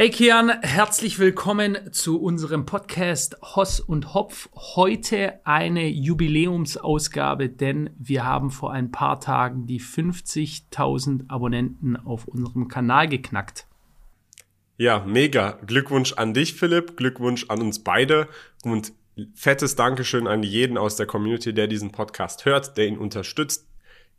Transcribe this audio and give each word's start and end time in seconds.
Hey 0.00 0.08
Kian, 0.08 0.48
herzlich 0.62 1.18
willkommen 1.18 1.92
zu 1.92 2.22
unserem 2.22 2.64
Podcast 2.64 3.36
Hoss 3.42 3.80
und 3.80 4.14
Hopf. 4.14 4.48
Heute 4.54 5.44
eine 5.44 5.88
Jubiläumsausgabe, 5.88 7.50
denn 7.50 7.90
wir 7.98 8.24
haben 8.24 8.50
vor 8.50 8.72
ein 8.72 8.92
paar 8.92 9.20
Tagen 9.20 9.66
die 9.66 9.78
50.000 9.78 11.28
Abonnenten 11.28 11.96
auf 11.96 12.26
unserem 12.26 12.68
Kanal 12.68 13.08
geknackt. 13.08 13.66
Ja, 14.78 15.04
mega. 15.06 15.58
Glückwunsch 15.66 16.14
an 16.14 16.32
dich, 16.32 16.54
Philipp. 16.54 16.96
Glückwunsch 16.96 17.44
an 17.50 17.60
uns 17.60 17.84
beide 17.84 18.26
und 18.64 18.94
fettes 19.34 19.76
Dankeschön 19.76 20.26
an 20.26 20.42
jeden 20.42 20.78
aus 20.78 20.96
der 20.96 21.04
Community, 21.04 21.52
der 21.52 21.66
diesen 21.66 21.92
Podcast 21.92 22.46
hört, 22.46 22.78
der 22.78 22.86
ihn 22.86 22.96
unterstützt. 22.96 23.69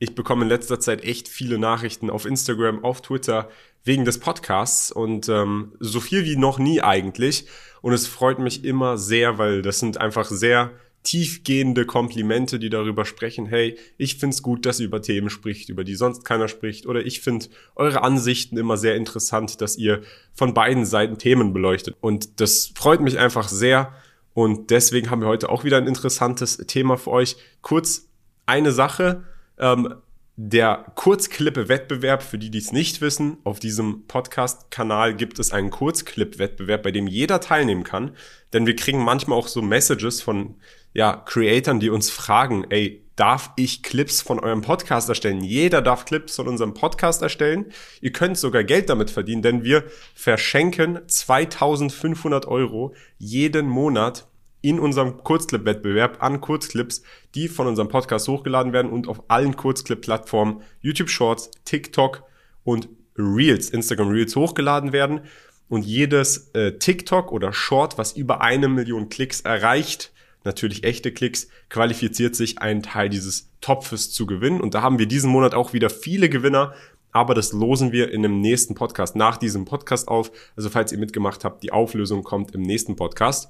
Ich 0.02 0.16
bekomme 0.16 0.42
in 0.42 0.50
letzter 0.50 0.80
Zeit 0.80 1.04
echt 1.04 1.28
viele 1.28 1.60
Nachrichten 1.60 2.10
auf 2.10 2.26
Instagram, 2.26 2.84
auf 2.84 3.04
Twitter, 3.04 3.50
wegen 3.84 4.04
des 4.04 4.20
Podcasts 4.20 4.92
und 4.92 5.30
ähm, 5.30 5.74
so 5.80 6.00
viel 6.00 6.26
wie 6.26 6.38
noch 6.38 6.58
nie 6.58 6.82
eigentlich. 6.82 7.46
Und 7.84 7.94
es 7.94 8.08
freut 8.08 8.40
mich 8.40 8.66
immer 8.66 8.98
sehr, 8.98 9.38
weil 9.38 9.62
das 9.62 9.78
sind 9.78 10.02
einfach 10.02 10.26
sehr 10.26 10.72
tiefgehende 11.04 11.86
Komplimente, 11.86 12.58
die 12.58 12.72
darüber 12.72 13.06
sprechen, 13.06 13.46
hey, 13.46 13.78
ich 14.00 14.16
find's 14.16 14.42
gut, 14.42 14.66
dass 14.66 14.80
ihr 14.80 14.88
über 14.88 15.04
Themen 15.04 15.30
spricht, 15.30 15.70
über 15.70 15.84
die 15.84 15.94
sonst 15.94 16.26
keiner 16.26 16.48
spricht, 16.48 16.88
oder 16.88 17.06
ich 17.06 17.22
find 17.22 17.52
eure 17.76 18.02
Ansichten 18.02 18.58
immer 18.58 18.78
sehr 18.78 18.96
interessant, 18.96 19.62
dass 19.62 19.78
ihr 19.78 20.02
von 20.34 20.56
beiden 20.56 20.88
Seiten 20.88 21.20
Themen 21.20 21.54
beleuchtet. 21.54 21.96
Und 22.02 22.42
das 22.42 22.72
freut 22.74 23.02
mich 23.02 23.20
einfach 23.20 23.50
sehr. 23.50 23.94
Und 24.34 24.72
deswegen 24.72 25.12
haben 25.12 25.22
wir 25.22 25.28
heute 25.28 25.50
auch 25.50 25.64
wieder 25.64 25.78
ein 25.78 25.88
interessantes 25.88 26.58
Thema 26.58 26.98
für 26.98 27.12
euch. 27.12 27.36
Kurz 27.62 28.08
eine 28.48 28.72
Sache. 28.72 29.26
Ähm, 29.62 29.96
der 30.38 30.86
Kurzclip-Wettbewerb, 30.96 32.24
für 32.24 32.38
die, 32.38 32.50
die 32.50 32.58
es 32.58 32.72
nicht 32.72 33.00
wissen, 33.02 33.38
auf 33.44 33.60
diesem 33.60 34.08
Podcast-Kanal 34.08 35.16
gibt 35.16 35.38
es 35.38 35.52
einen 35.52 35.70
Kurzclip-Wettbewerb, 35.70 36.82
bei 36.82 36.92
dem 36.92 37.08
jeder 37.08 37.42
teilnehmen 37.42 37.84
kann. 37.84 38.16
Denn 38.52 38.66
wir 38.66 38.76
kriegen 38.76 39.04
manchmal 39.04 39.38
auch 39.38 39.48
so 39.48 39.62
Messages 39.62 40.22
von 40.22 40.56
ja, 40.94 41.16
Creatoren, 41.16 41.80
die 41.80 41.90
uns 41.90 42.10
fragen, 42.10 42.66
ey, 42.70 43.06
darf 43.16 43.52
ich 43.56 43.84
Clips 43.84 44.22
von 44.22 44.40
eurem 44.40 44.62
Podcast 44.62 45.10
erstellen? 45.10 45.44
Jeder 45.44 45.82
darf 45.82 46.06
Clips 46.06 46.38
von 46.38 46.48
unserem 46.48 46.74
Podcast 46.74 47.22
erstellen. 47.22 47.66
Ihr 48.02 48.12
könnt 48.12 48.38
sogar 48.38 48.64
Geld 48.64 48.90
damit 48.90 49.12
verdienen, 49.12 49.44
denn 49.44 49.64
wir 49.64 49.84
verschenken 50.16 51.00
2500 51.08 52.48
Euro 52.48 52.96
jeden 53.20 53.68
Monat 53.68 54.28
in 54.62 54.80
unserem 54.80 55.24
Kurzclip-Wettbewerb 55.24 56.22
an 56.22 56.42
Kurzclips, 56.42 57.04
die 57.36 57.48
von 57.48 57.68
unserem 57.68 57.90
Podcast 57.90 58.28
hochgeladen 58.28 58.74
werden 58.74 58.92
und 58.92 59.08
auf 59.08 59.24
allen 59.28 59.56
Kurzclip-Plattformen 59.56 60.62
YouTube 60.82 61.10
Shorts, 61.10 61.50
TikTok 61.66 62.24
und 62.64 62.90
Reels, 63.18 63.70
Instagram 63.70 64.10
Reels 64.10 64.36
hochgeladen 64.36 64.94
werden. 64.94 65.22
Und 65.70 65.86
jedes 65.86 66.50
äh, 66.54 66.78
TikTok 66.78 67.32
oder 67.32 67.54
Short, 67.54 67.98
was 67.98 68.14
über 68.14 68.42
eine 68.42 68.68
Million 68.68 69.10
Klicks 69.10 69.42
erreicht, 69.42 70.12
natürlich 70.44 70.84
echte 70.84 71.12
Klicks, 71.12 71.48
qualifiziert 71.70 72.36
sich 72.36 72.60
einen 72.60 72.84
Teil 72.84 73.10
dieses 73.10 73.50
Topfes 73.62 74.12
zu 74.12 74.26
gewinnen. 74.26 74.60
Und 74.60 74.74
da 74.74 74.82
haben 74.82 75.00
wir 75.00 75.06
diesen 75.06 75.32
Monat 75.32 75.54
auch 75.54 75.74
wieder 75.74 75.90
viele 75.90 76.30
Gewinner. 76.30 76.74
Aber 77.14 77.34
das 77.34 77.52
losen 77.52 77.92
wir 77.92 78.12
in 78.12 78.22
dem 78.24 78.40
nächsten 78.42 78.76
Podcast 78.76 79.16
nach 79.16 79.38
diesem 79.38 79.66
Podcast 79.66 80.08
auf. 80.08 80.32
Also 80.56 80.70
falls 80.70 80.92
ihr 80.92 80.98
mitgemacht 80.98 81.44
habt, 81.44 81.64
die 81.64 81.72
Auflösung 81.72 82.24
kommt 82.24 82.54
im 82.54 82.62
nächsten 82.62 82.96
Podcast. 82.96 83.50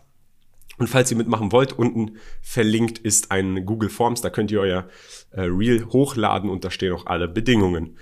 Und 0.81 0.87
falls 0.87 1.11
ihr 1.11 1.17
mitmachen 1.17 1.51
wollt, 1.51 1.73
unten 1.73 2.17
verlinkt 2.41 2.97
ist 2.97 3.29
ein 3.29 3.67
Google 3.67 3.91
Forms, 3.91 4.21
da 4.21 4.31
könnt 4.31 4.49
ihr 4.49 4.61
euer 4.61 4.87
äh, 5.29 5.41
Reel 5.41 5.85
hochladen 5.85 6.49
und 6.49 6.65
da 6.65 6.71
stehen 6.71 6.91
auch 6.91 7.05
alle 7.05 7.27
Bedingungen. 7.27 7.97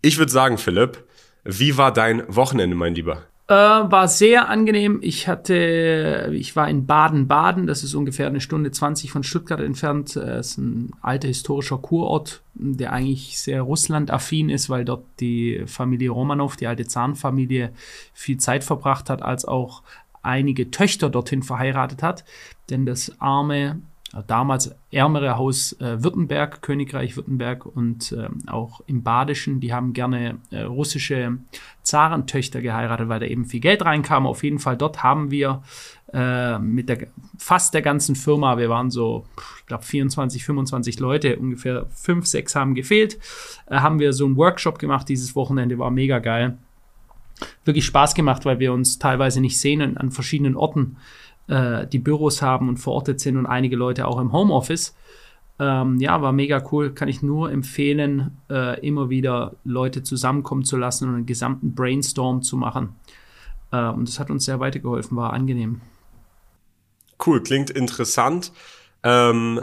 Ich 0.00 0.16
würde 0.16 0.30
sagen, 0.30 0.56
Philipp, 0.56 1.02
wie 1.42 1.76
war 1.76 1.92
dein 1.92 2.22
Wochenende, 2.28 2.76
mein 2.76 2.94
Lieber? 2.94 3.24
Äh, 3.48 3.52
war 3.54 4.06
sehr 4.06 4.48
angenehm. 4.48 5.00
Ich 5.02 5.26
hatte, 5.26 6.30
ich 6.32 6.54
war 6.54 6.68
in 6.68 6.86
Baden-Baden, 6.86 7.66
das 7.66 7.82
ist 7.82 7.94
ungefähr 7.94 8.28
eine 8.28 8.40
Stunde 8.40 8.70
20 8.70 9.10
von 9.10 9.24
Stuttgart 9.24 9.60
entfernt. 9.60 10.14
Das 10.14 10.50
ist 10.50 10.58
ein 10.58 10.92
alter 11.02 11.26
historischer 11.26 11.78
Kurort, 11.78 12.42
der 12.54 12.92
eigentlich 12.92 13.40
sehr 13.40 13.62
Russland-affin 13.62 14.50
ist, 14.50 14.70
weil 14.70 14.84
dort 14.84 15.04
die 15.18 15.64
Familie 15.66 16.10
Romanov, 16.10 16.54
die 16.54 16.68
alte 16.68 16.86
Zahnfamilie, 16.86 17.72
viel 18.12 18.36
Zeit 18.36 18.62
verbracht 18.62 19.10
hat, 19.10 19.20
als 19.20 19.44
auch 19.44 19.82
einige 20.24 20.70
Töchter 20.70 21.10
dorthin 21.10 21.42
verheiratet 21.42 22.02
hat. 22.02 22.24
Denn 22.70 22.86
das 22.86 23.20
arme, 23.20 23.80
äh, 24.14 24.22
damals 24.26 24.74
ärmere 24.90 25.36
Haus 25.36 25.72
äh, 25.80 26.02
Württemberg, 26.02 26.62
Königreich 26.62 27.16
Württemberg 27.16 27.66
und 27.66 28.12
äh, 28.12 28.28
auch 28.46 28.80
im 28.86 29.02
Badischen, 29.02 29.60
die 29.60 29.72
haben 29.72 29.92
gerne 29.92 30.38
äh, 30.50 30.62
russische 30.62 31.38
Zarentöchter 31.82 32.62
geheiratet, 32.62 33.08
weil 33.08 33.20
da 33.20 33.26
eben 33.26 33.44
viel 33.44 33.60
Geld 33.60 33.84
reinkam. 33.84 34.26
Auf 34.26 34.42
jeden 34.42 34.58
Fall 34.58 34.76
dort 34.76 35.02
haben 35.02 35.30
wir 35.30 35.62
äh, 36.12 36.58
mit 36.58 36.88
der 36.88 37.08
fast 37.38 37.74
der 37.74 37.82
ganzen 37.82 38.14
Firma, 38.14 38.56
wir 38.56 38.70
waren 38.70 38.90
so, 38.90 39.26
ich 39.60 39.66
glaube 39.66 39.84
24, 39.84 40.44
25 40.44 41.00
Leute, 41.00 41.36
ungefähr 41.36 41.86
fünf, 41.90 42.26
sechs 42.26 42.54
haben 42.54 42.74
gefehlt, 42.74 43.18
äh, 43.66 43.76
haben 43.76 43.98
wir 43.98 44.12
so 44.12 44.24
einen 44.24 44.36
Workshop 44.36 44.78
gemacht 44.78 45.08
dieses 45.08 45.34
Wochenende, 45.34 45.78
war 45.78 45.90
mega 45.90 46.20
geil 46.20 46.56
wirklich 47.64 47.84
Spaß 47.84 48.14
gemacht, 48.14 48.44
weil 48.44 48.58
wir 48.58 48.72
uns 48.72 48.98
teilweise 48.98 49.40
nicht 49.40 49.58
sehen 49.58 49.82
und 49.82 49.96
an 49.96 50.10
verschiedenen 50.10 50.56
Orten 50.56 50.96
äh, 51.48 51.86
die 51.86 51.98
Büros 51.98 52.42
haben 52.42 52.68
und 52.68 52.78
verortet 52.78 53.20
sind 53.20 53.36
und 53.36 53.46
einige 53.46 53.76
Leute 53.76 54.06
auch 54.06 54.18
im 54.18 54.32
Homeoffice. 54.32 54.94
Ähm, 55.58 56.00
ja, 56.00 56.20
war 56.20 56.32
mega 56.32 56.62
cool. 56.72 56.92
Kann 56.92 57.08
ich 57.08 57.22
nur 57.22 57.50
empfehlen, 57.52 58.36
äh, 58.50 58.80
immer 58.86 59.08
wieder 59.08 59.54
Leute 59.64 60.02
zusammenkommen 60.02 60.64
zu 60.64 60.76
lassen 60.76 61.08
und 61.08 61.14
einen 61.14 61.26
gesamten 61.26 61.74
Brainstorm 61.74 62.42
zu 62.42 62.56
machen. 62.56 62.96
Äh, 63.70 63.88
und 63.88 64.08
das 64.08 64.18
hat 64.18 64.30
uns 64.30 64.44
sehr 64.44 64.60
weitergeholfen, 64.60 65.16
war 65.16 65.32
angenehm. 65.32 65.80
Cool, 67.24 67.42
klingt 67.42 67.70
interessant. 67.70 68.52
Ähm, 69.02 69.62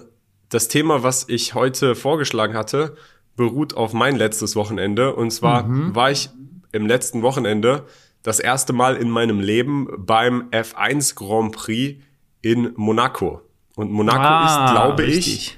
das 0.50 0.68
Thema, 0.68 1.04
was 1.04 1.28
ich 1.28 1.56
heute 1.56 1.96
vorgeschlagen 1.96 2.54
hatte, 2.54 2.96
beruht 3.36 3.76
auf 3.76 3.94
mein 3.94 4.16
letztes 4.16 4.56
Wochenende. 4.56 5.16
Und 5.16 5.32
zwar 5.32 5.64
mhm. 5.64 5.96
war 5.96 6.12
ich 6.12 6.30
im 6.72 6.88
letzten 6.88 7.22
Wochenende 7.22 7.86
das 8.24 8.40
erste 8.40 8.74
Mal 8.74 8.96
in 8.98 9.10
meinem 9.10 9.40
Leben 9.40 9.88
beim 9.98 10.50
F1 10.52 11.16
Grand 11.16 11.52
Prix 11.54 12.02
in 12.42 12.74
Monaco. 12.76 13.42
Und 13.76 13.92
Monaco 13.92 14.20
ah, 14.20 14.66
ist, 14.66 14.72
glaube 14.74 15.04
richtig. 15.04 15.28
ich, 15.28 15.58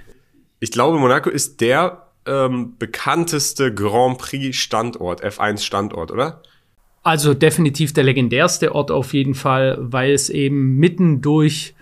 ich 0.60 0.72
glaube, 0.72 0.98
Monaco 0.98 1.30
ist 1.30 1.62
der 1.62 2.08
ähm, 2.26 2.76
bekannteste 2.78 3.74
Grand 3.74 4.18
Prix 4.18 4.56
Standort, 4.56 5.24
F1 5.24 5.60
Standort, 5.60 6.12
oder? 6.12 6.42
Also 7.02 7.34
definitiv 7.34 7.92
der 7.92 8.06
legendärste 8.06 8.74
Ort 8.74 8.90
auf 8.92 9.14
jeden 9.14 9.36
Fall, 9.36 9.78
weil 9.80 10.14
es 10.14 10.30
eben 10.30 10.78
mitten 10.78 11.22
durch 11.22 11.76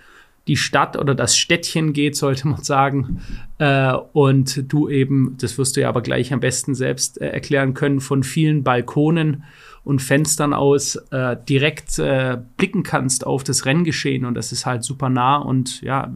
die 0.48 0.56
Stadt 0.56 0.96
oder 0.96 1.14
das 1.14 1.36
Städtchen 1.36 1.92
geht, 1.92 2.16
sollte 2.16 2.48
man 2.48 2.62
sagen. 2.62 3.20
Äh, 3.58 3.92
und 4.12 4.72
du 4.72 4.88
eben, 4.88 5.36
das 5.40 5.56
wirst 5.56 5.76
du 5.76 5.80
ja 5.82 5.88
aber 5.88 6.02
gleich 6.02 6.32
am 6.32 6.40
besten 6.40 6.74
selbst 6.74 7.20
äh, 7.20 7.28
erklären 7.28 7.74
können, 7.74 8.00
von 8.00 8.22
vielen 8.22 8.64
Balkonen 8.64 9.44
und 9.84 10.00
Fenstern 10.00 10.52
aus 10.52 10.96
äh, 11.10 11.36
direkt 11.48 11.98
äh, 11.98 12.38
blicken 12.56 12.82
kannst 12.82 13.26
auf 13.26 13.44
das 13.44 13.66
Renngeschehen. 13.66 14.24
Und 14.24 14.34
das 14.34 14.52
ist 14.52 14.66
halt 14.66 14.84
super 14.84 15.08
nah 15.08 15.36
und 15.36 15.80
ja, 15.82 16.12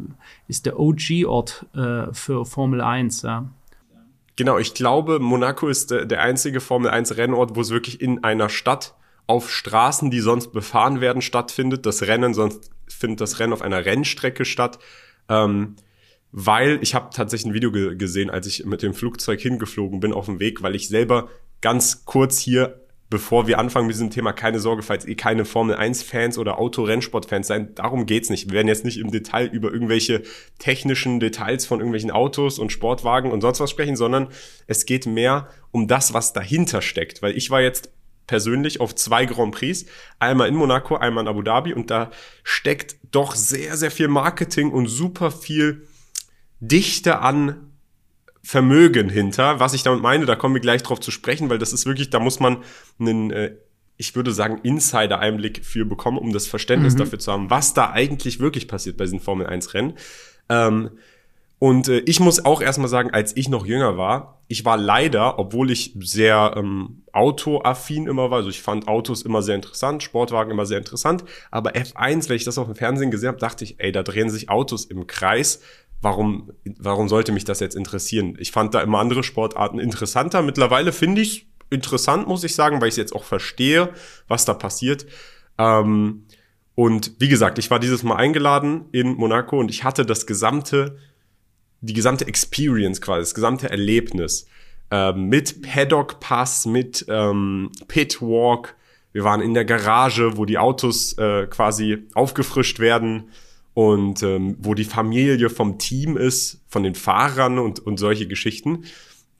ist 0.48 0.66
der 0.66 0.78
OG-Ort 0.78 1.66
äh, 1.74 2.12
für 2.12 2.44
Formel 2.44 2.80
1. 2.80 3.22
Ja. 3.22 3.48
Genau, 4.36 4.58
ich 4.58 4.74
glaube, 4.74 5.18
Monaco 5.18 5.68
ist 5.68 5.90
der, 5.90 6.04
der 6.04 6.22
einzige 6.22 6.60
Formel 6.60 6.90
1 6.90 7.16
Rennort, 7.16 7.56
wo 7.56 7.60
es 7.60 7.70
wirklich 7.70 8.00
in 8.00 8.22
einer 8.22 8.48
Stadt 8.48 8.94
auf 9.26 9.50
Straßen, 9.50 10.10
die 10.10 10.20
sonst 10.20 10.52
befahren 10.52 11.00
werden, 11.00 11.22
stattfindet. 11.22 11.86
Das 11.86 12.02
Rennen, 12.02 12.34
sonst 12.34 12.70
findet 12.88 13.20
das 13.20 13.38
Rennen 13.38 13.52
auf 13.52 13.62
einer 13.62 13.84
Rennstrecke 13.84 14.44
statt. 14.44 14.78
Ähm, 15.28 15.76
weil 16.32 16.78
ich 16.82 16.94
habe 16.94 17.08
tatsächlich 17.14 17.50
ein 17.50 17.54
Video 17.54 17.72
ge 17.72 17.96
gesehen, 17.96 18.30
als 18.30 18.46
ich 18.46 18.64
mit 18.66 18.82
dem 18.82 18.94
Flugzeug 18.94 19.40
hingeflogen 19.40 20.00
bin 20.00 20.12
auf 20.12 20.26
dem 20.26 20.38
Weg, 20.38 20.62
weil 20.62 20.74
ich 20.74 20.88
selber 20.88 21.30
ganz 21.62 22.04
kurz 22.04 22.38
hier, 22.38 22.80
bevor 23.08 23.46
wir 23.46 23.58
anfangen 23.58 23.86
mit 23.86 23.94
diesem 23.94 24.10
Thema, 24.10 24.32
keine 24.32 24.60
Sorge, 24.60 24.82
falls 24.82 25.06
ihr 25.06 25.16
keine 25.16 25.44
Formel 25.44 25.76
1 25.76 26.02
Fans 26.02 26.36
oder 26.36 26.58
Autorennsport-Fans 26.58 27.46
seid, 27.46 27.78
darum 27.78 28.04
geht's 28.04 28.28
nicht. 28.28 28.48
Wir 28.48 28.54
werden 28.54 28.68
jetzt 28.68 28.84
nicht 28.84 28.98
im 28.98 29.10
Detail 29.10 29.46
über 29.46 29.72
irgendwelche 29.72 30.24
technischen 30.58 31.20
Details 31.20 31.64
von 31.64 31.78
irgendwelchen 31.78 32.10
Autos 32.10 32.58
und 32.58 32.72
Sportwagen 32.72 33.30
und 33.30 33.40
sonst 33.40 33.60
was 33.60 33.70
sprechen, 33.70 33.96
sondern 33.96 34.28
es 34.66 34.84
geht 34.84 35.06
mehr 35.06 35.48
um 35.70 35.88
das, 35.88 36.12
was 36.12 36.32
dahinter 36.32 36.82
steckt. 36.82 37.22
Weil 37.22 37.36
ich 37.36 37.48
war 37.50 37.62
jetzt 37.62 37.90
persönlich 38.26 38.80
auf 38.80 38.94
zwei 38.94 39.26
Grand 39.26 39.54
Prix. 39.54 39.86
Einmal 40.18 40.48
in 40.48 40.54
Monaco, 40.54 40.96
einmal 40.96 41.24
in 41.24 41.28
Abu 41.28 41.42
Dhabi. 41.42 41.72
Und 41.72 41.90
da 41.90 42.10
steckt 42.42 42.96
doch 43.10 43.34
sehr, 43.34 43.76
sehr 43.76 43.90
viel 43.90 44.08
Marketing 44.08 44.70
und 44.70 44.86
super 44.88 45.30
viel 45.30 45.86
Dichte 46.60 47.20
an 47.20 47.72
Vermögen 48.42 49.08
hinter. 49.08 49.58
Was 49.58 49.74
ich 49.74 49.82
damit 49.82 50.02
meine, 50.02 50.24
da 50.24 50.36
kommen 50.36 50.54
wir 50.54 50.60
gleich 50.60 50.82
drauf 50.82 51.00
zu 51.00 51.10
sprechen, 51.10 51.50
weil 51.50 51.58
das 51.58 51.72
ist 51.72 51.84
wirklich, 51.84 52.10
da 52.10 52.20
muss 52.20 52.38
man 52.38 52.58
einen, 52.98 53.30
äh, 53.32 53.56
ich 53.96 54.14
würde 54.14 54.32
sagen, 54.32 54.60
Insider-Einblick 54.62 55.64
für 55.64 55.84
bekommen, 55.84 56.18
um 56.18 56.32
das 56.32 56.46
Verständnis 56.46 56.94
mhm. 56.94 56.98
dafür 56.98 57.18
zu 57.18 57.32
haben, 57.32 57.50
was 57.50 57.74
da 57.74 57.90
eigentlich 57.90 58.38
wirklich 58.38 58.68
passiert 58.68 58.96
bei 58.96 59.04
diesen 59.04 59.20
Formel 59.20 59.48
1-Rennen. 59.48 59.94
Ähm, 60.48 60.90
Und 61.58 61.88
äh, 61.88 61.98
ich 62.00 62.20
muss 62.20 62.44
auch 62.44 62.60
erstmal 62.60 62.88
sagen, 62.88 63.10
als 63.10 63.36
ich 63.36 63.48
noch 63.48 63.64
jünger 63.64 63.96
war, 63.96 64.42
ich 64.48 64.64
war 64.64 64.76
leider, 64.76 65.38
obwohl 65.38 65.70
ich 65.70 65.94
sehr 66.00 66.54
ähm, 66.56 67.02
autoaffin 67.12 68.06
immer 68.06 68.30
war, 68.30 68.38
also 68.38 68.50
ich 68.50 68.60
fand 68.60 68.88
Autos 68.88 69.22
immer 69.22 69.42
sehr 69.42 69.54
interessant, 69.54 70.02
Sportwagen 70.02 70.50
immer 70.50 70.66
sehr 70.66 70.78
interessant, 70.78 71.24
aber 71.50 71.72
F1, 71.72 72.28
wenn 72.28 72.36
ich 72.36 72.44
das 72.44 72.58
auf 72.58 72.66
dem 72.66 72.76
Fernsehen 72.76 73.10
gesehen 73.10 73.28
habe, 73.28 73.38
dachte 73.38 73.64
ich, 73.64 73.80
ey, 73.80 73.90
da 73.90 74.02
drehen 74.02 74.30
sich 74.30 74.50
Autos 74.50 74.84
im 74.84 75.06
Kreis. 75.06 75.60
Warum, 76.02 76.52
warum 76.78 77.08
sollte 77.08 77.32
mich 77.32 77.44
das 77.44 77.58
jetzt 77.60 77.74
interessieren? 77.74 78.36
Ich 78.38 78.52
fand 78.52 78.74
da 78.74 78.82
immer 78.82 78.98
andere 78.98 79.24
Sportarten 79.24 79.78
interessanter. 79.78 80.42
Mittlerweile 80.42 80.92
finde 80.92 81.22
ich 81.22 81.48
interessant, 81.70 82.28
muss 82.28 82.44
ich 82.44 82.54
sagen, 82.54 82.80
weil 82.82 82.88
ich 82.88 82.96
jetzt 82.96 83.14
auch 83.14 83.24
verstehe, 83.24 83.94
was 84.28 84.44
da 84.44 84.52
passiert. 84.52 85.06
Ähm, 85.56 86.26
und 86.74 87.12
wie 87.18 87.28
gesagt, 87.28 87.58
ich 87.58 87.70
war 87.70 87.80
dieses 87.80 88.02
Mal 88.02 88.16
eingeladen 88.16 88.84
in 88.92 89.14
Monaco 89.14 89.58
und 89.58 89.70
ich 89.70 89.82
hatte 89.82 90.04
das 90.04 90.26
gesamte 90.26 90.98
die 91.86 91.94
gesamte 91.94 92.26
Experience 92.26 93.00
quasi, 93.00 93.20
das 93.20 93.34
gesamte 93.34 93.70
Erlebnis 93.70 94.46
äh, 94.90 95.12
mit 95.12 95.62
Paddock 95.62 96.20
Pass, 96.20 96.66
mit 96.66 97.06
ähm, 97.08 97.70
Pit 97.88 98.20
Walk. 98.20 98.74
Wir 99.12 99.24
waren 99.24 99.40
in 99.40 99.54
der 99.54 99.64
Garage, 99.64 100.36
wo 100.36 100.44
die 100.44 100.58
Autos 100.58 101.16
äh, 101.18 101.46
quasi 101.46 102.04
aufgefrischt 102.14 102.80
werden 102.80 103.30
und 103.72 104.22
ähm, 104.22 104.56
wo 104.58 104.74
die 104.74 104.84
Familie 104.84 105.48
vom 105.48 105.78
Team 105.78 106.16
ist, 106.16 106.62
von 106.68 106.82
den 106.82 106.94
Fahrern 106.94 107.58
und, 107.58 107.78
und 107.80 107.98
solche 107.98 108.26
Geschichten. 108.26 108.84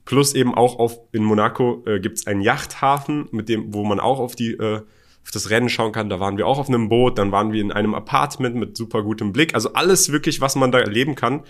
Plus 0.05 0.35
eben 0.35 0.55
auch 0.55 0.79
auf, 0.79 1.01
in 1.13 1.25
Monaco 1.25 1.83
äh, 1.87 2.01
gibt 2.01 2.19
es 2.19 2.27
einen 2.27 2.41
Yachthafen, 2.41 3.29
mit 3.33 3.49
dem, 3.49 3.75
wo 3.75 3.85
man 3.85 3.99
auch 3.99 4.21
auf 4.21 4.37
die 4.37 4.53
äh, 4.53 4.83
auf 5.27 5.33
das 5.33 5.51
Rennen 5.51 5.69
schauen 5.69 5.91
kann. 5.91 6.09
Da 6.09 6.21
waren 6.21 6.37
wir 6.39 6.47
auch 6.47 6.59
auf 6.59 6.69
einem 6.69 6.89
Boot, 6.89 7.19
dann 7.19 7.33
waren 7.33 7.53
wir 7.53 7.61
in 7.61 7.73
einem 7.73 7.95
Apartment 7.95 8.55
mit 8.55 8.77
super 8.77 9.03
gutem 9.03 9.33
Blick. 9.33 9.55
Also 9.55 9.73
alles 9.73 10.13
wirklich, 10.13 10.41
was 10.41 10.55
man 10.55 10.71
da 10.71 10.79
erleben 10.79 11.17
kann. 11.17 11.43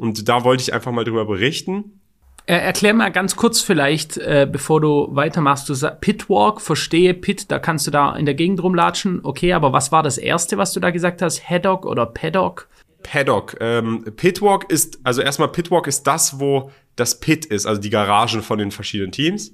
Und 0.00 0.30
da 0.30 0.44
wollte 0.44 0.62
ich 0.62 0.72
einfach 0.72 0.92
mal 0.92 1.04
drüber 1.04 1.26
berichten. 1.26 2.00
Erklär 2.46 2.94
mal 2.94 3.12
ganz 3.12 3.36
kurz 3.36 3.60
vielleicht, 3.60 4.16
äh, 4.16 4.48
bevor 4.50 4.80
du 4.80 5.08
weitermachst. 5.10 5.68
Du 5.68 5.74
sagst 5.74 6.00
Pitwalk, 6.00 6.62
verstehe 6.62 7.12
Pit, 7.12 7.50
da 7.50 7.58
kannst 7.58 7.86
du 7.86 7.90
da 7.90 8.16
in 8.16 8.24
der 8.24 8.34
Gegend 8.34 8.62
rumlatschen. 8.62 9.20
Okay, 9.22 9.52
aber 9.52 9.74
was 9.74 9.92
war 9.92 10.02
das 10.02 10.16
erste, 10.16 10.56
was 10.56 10.72
du 10.72 10.80
da 10.80 10.90
gesagt 10.90 11.20
hast? 11.20 11.48
Haddock 11.50 11.84
oder 11.84 12.06
Paddock? 12.06 12.66
Paddock. 13.02 13.58
Ähm, 13.60 14.06
Pitwalk 14.16 14.70
ist, 14.70 15.00
also 15.04 15.20
erstmal 15.20 15.48
Pitwalk 15.48 15.86
ist 15.86 16.04
das, 16.06 16.40
wo 16.40 16.70
das 16.96 17.20
Pit 17.20 17.44
ist, 17.44 17.66
also 17.66 17.78
die 17.78 17.90
Garagen 17.90 18.40
von 18.40 18.58
den 18.58 18.70
verschiedenen 18.70 19.12
Teams. 19.12 19.52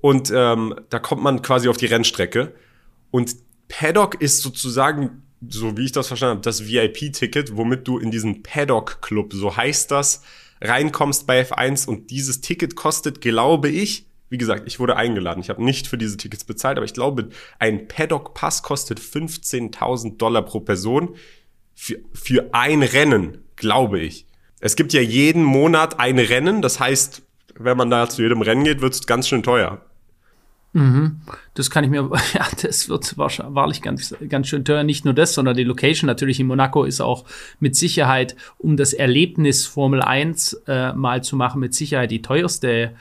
Und 0.00 0.32
ähm, 0.34 0.74
da 0.88 0.98
kommt 0.98 1.22
man 1.22 1.42
quasi 1.42 1.68
auf 1.68 1.76
die 1.76 1.86
Rennstrecke. 1.86 2.54
Und 3.10 3.36
Paddock 3.68 4.22
ist 4.22 4.40
sozusagen 4.40 5.23
so 5.48 5.76
wie 5.76 5.84
ich 5.84 5.92
das 5.92 6.08
verstanden 6.08 6.36
habe, 6.36 6.42
das 6.42 6.66
VIP-Ticket, 6.66 7.56
womit 7.56 7.86
du 7.86 7.98
in 7.98 8.10
diesen 8.10 8.42
Paddock-Club, 8.42 9.32
so 9.32 9.56
heißt 9.56 9.90
das, 9.90 10.22
reinkommst 10.60 11.26
bei 11.26 11.42
F1 11.42 11.86
und 11.86 12.10
dieses 12.10 12.40
Ticket 12.40 12.76
kostet, 12.76 13.20
glaube 13.20 13.68
ich, 13.68 14.06
wie 14.30 14.38
gesagt, 14.38 14.64
ich 14.66 14.80
wurde 14.80 14.96
eingeladen. 14.96 15.40
Ich 15.40 15.50
habe 15.50 15.62
nicht 15.62 15.86
für 15.86 15.98
diese 15.98 16.16
Tickets 16.16 16.44
bezahlt, 16.44 16.76
aber 16.76 16.84
ich 16.84 16.94
glaube, 16.94 17.28
ein 17.58 17.86
Paddock-Pass 17.86 18.62
kostet 18.62 18.98
15.000 18.98 20.16
Dollar 20.16 20.42
pro 20.42 20.60
Person 20.60 21.16
für, 21.74 21.98
für 22.12 22.48
ein 22.52 22.82
Rennen, 22.82 23.38
glaube 23.56 24.00
ich. 24.00 24.26
Es 24.60 24.76
gibt 24.76 24.92
ja 24.92 25.00
jeden 25.00 25.44
Monat 25.44 26.00
ein 26.00 26.18
Rennen, 26.18 26.62
das 26.62 26.80
heißt, 26.80 27.22
wenn 27.56 27.76
man 27.76 27.90
da 27.90 28.08
zu 28.08 28.22
jedem 28.22 28.42
Rennen 28.42 28.64
geht, 28.64 28.80
wird 28.80 28.94
es 28.94 29.06
ganz 29.06 29.28
schön 29.28 29.42
teuer. 29.42 29.84
Mhm. 30.74 31.20
Das 31.54 31.70
kann 31.70 31.84
ich 31.84 31.90
mir, 31.90 32.10
ja, 32.34 32.46
das 32.60 32.88
wird 32.88 33.16
wahrscheinlich 33.16 33.80
ganz, 33.80 34.14
ganz 34.28 34.48
schön 34.48 34.64
teuer. 34.64 34.82
Nicht 34.82 35.04
nur 35.04 35.14
das, 35.14 35.32
sondern 35.32 35.56
die 35.56 35.64
Location 35.64 36.06
natürlich 36.06 36.40
in 36.40 36.48
Monaco 36.48 36.84
ist 36.84 37.00
auch 37.00 37.24
mit 37.60 37.76
Sicherheit, 37.76 38.36
um 38.58 38.76
das 38.76 38.92
Erlebnis 38.92 39.66
Formel 39.66 40.02
1 40.02 40.64
äh, 40.66 40.92
mal 40.92 41.22
zu 41.22 41.36
machen, 41.36 41.60
mit 41.60 41.74
Sicherheit 41.74 42.10
die 42.10 42.22
teuerste, 42.22 42.92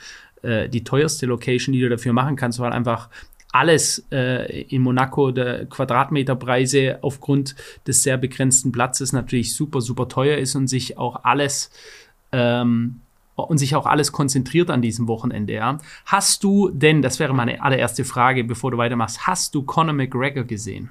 äh, 0.44 0.70
die 0.70 0.84
teuerste 0.84 1.26
Location, 1.26 1.74
die 1.74 1.82
du 1.82 1.90
dafür 1.90 2.14
machen 2.14 2.36
kannst, 2.36 2.60
weil 2.60 2.72
einfach 2.72 3.10
alles 3.52 4.06
äh, 4.12 4.62
in 4.64 4.84
Monaco, 4.84 5.32
der 5.32 5.66
Quadratmeterpreise 5.66 7.00
aufgrund 7.02 7.56
des 7.88 8.04
sehr 8.04 8.18
begrenzten 8.18 8.72
Platzes 8.72 9.14
natürlich 9.14 9.56
super, 9.56 9.82
super 9.82 10.08
teuer 10.08 10.38
ist 10.38 10.56
und 10.56 10.68
sich 10.68 10.98
auch 10.98 11.24
alles 11.24 11.72
ähm, 12.32 13.02
und 13.36 13.58
sich 13.58 13.76
auch 13.76 13.86
alles 13.86 14.12
konzentriert 14.12 14.70
an 14.70 14.82
diesem 14.82 15.08
Wochenende. 15.08 15.54
Ja. 15.54 15.78
Hast 16.06 16.44
du 16.44 16.70
denn, 16.70 17.02
das 17.02 17.20
wäre 17.20 17.34
meine 17.34 17.62
allererste 17.62 18.06
Frage, 18.06 18.44
bevor 18.44 18.72
du 18.72 18.78
weitermachst, 18.78 19.28
hast 19.28 19.56
du 19.56 19.64
Conor 19.64 19.94
McGregor 19.94 20.44
gesehen? 20.44 20.90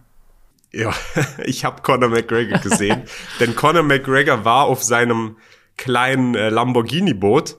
Ja, 0.72 0.92
ich 1.44 1.64
habe 1.64 1.82
Conor 1.82 2.08
McGregor 2.08 2.58
gesehen, 2.58 3.02
denn 3.40 3.54
Conor 3.54 3.82
McGregor 3.82 4.44
war 4.44 4.64
auf 4.64 4.82
seinem 4.82 5.36
kleinen 5.76 6.34
äh, 6.34 6.48
Lamborghini-Boot 6.48 7.56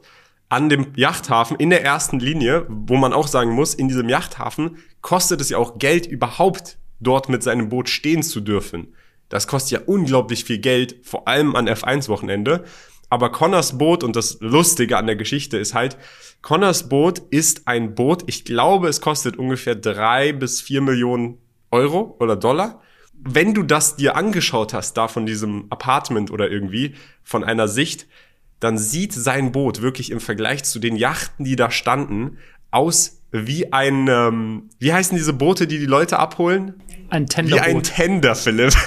an 0.49 0.69
dem 0.69 0.93
Yachthafen 0.95 1.57
in 1.57 1.71
der 1.71 1.83
ersten 1.83 2.19
Linie, 2.19 2.65
wo 2.69 2.95
man 2.95 3.11
auch 3.11 3.27
sagen 3.27 3.51
muss, 3.51 3.73
in 3.73 3.87
diesem 3.87 4.07
Yachthafen 4.07 4.77
kostet 5.01 5.41
es 5.41 5.49
ja 5.49 5.57
auch 5.57 5.79
Geld 5.79 6.05
überhaupt 6.05 6.77
dort 6.99 7.27
mit 7.27 7.41
seinem 7.41 7.69
Boot 7.69 7.89
stehen 7.89 8.21
zu 8.21 8.39
dürfen. 8.39 8.93
Das 9.29 9.47
kostet 9.47 9.71
ja 9.71 9.85
unglaublich 9.87 10.45
viel 10.45 10.59
Geld, 10.59 10.97
vor 11.03 11.27
allem 11.27 11.55
an 11.55 11.67
F1-Wochenende. 11.67 12.65
Aber 13.13 13.31
Connors 13.31 13.77
Boot 13.77 14.03
und 14.03 14.15
das 14.15 14.39
Lustige 14.39 14.97
an 14.97 15.05
der 15.05 15.15
Geschichte 15.15 15.59
ist 15.59 15.75
halt, 15.75 15.97
Connors 16.41 16.89
Boot 16.89 17.19
ist 17.29 17.67
ein 17.67 17.93
Boot, 17.93 18.23
ich 18.25 18.43
glaube, 18.43 18.87
es 18.87 19.01
kostet 19.01 19.37
ungefähr 19.37 19.75
drei 19.75 20.33
bis 20.33 20.61
vier 20.61 20.81
Millionen 20.81 21.37
Euro 21.69 22.15
oder 22.19 22.35
Dollar. 22.35 22.81
Wenn 23.13 23.53
du 23.53 23.61
das 23.61 23.97
dir 23.97 24.15
angeschaut 24.15 24.73
hast, 24.73 24.95
da 24.95 25.07
von 25.07 25.27
diesem 25.27 25.67
Apartment 25.69 26.31
oder 26.31 26.49
irgendwie, 26.49 26.95
von 27.21 27.43
einer 27.43 27.67
Sicht, 27.67 28.07
dann 28.59 28.79
sieht 28.79 29.13
sein 29.13 29.51
Boot 29.51 29.83
wirklich 29.83 30.09
im 30.09 30.19
Vergleich 30.19 30.63
zu 30.63 30.79
den 30.79 30.95
Yachten, 30.95 31.45
die 31.45 31.55
da 31.55 31.69
standen, 31.69 32.39
aus 32.71 33.21
wie 33.29 33.71
ein, 33.73 34.07
ähm, 34.07 34.71
wie 34.79 34.91
heißen 34.91 35.15
diese 35.15 35.33
Boote, 35.33 35.67
die 35.67 35.77
die 35.77 35.85
Leute 35.85 36.17
abholen? 36.17 36.81
Ein 37.11 37.27
Tender. 37.27 37.57
Wie 37.57 37.59
ein 37.59 37.83
Tender, 37.83 38.33
Philipp. 38.33 38.73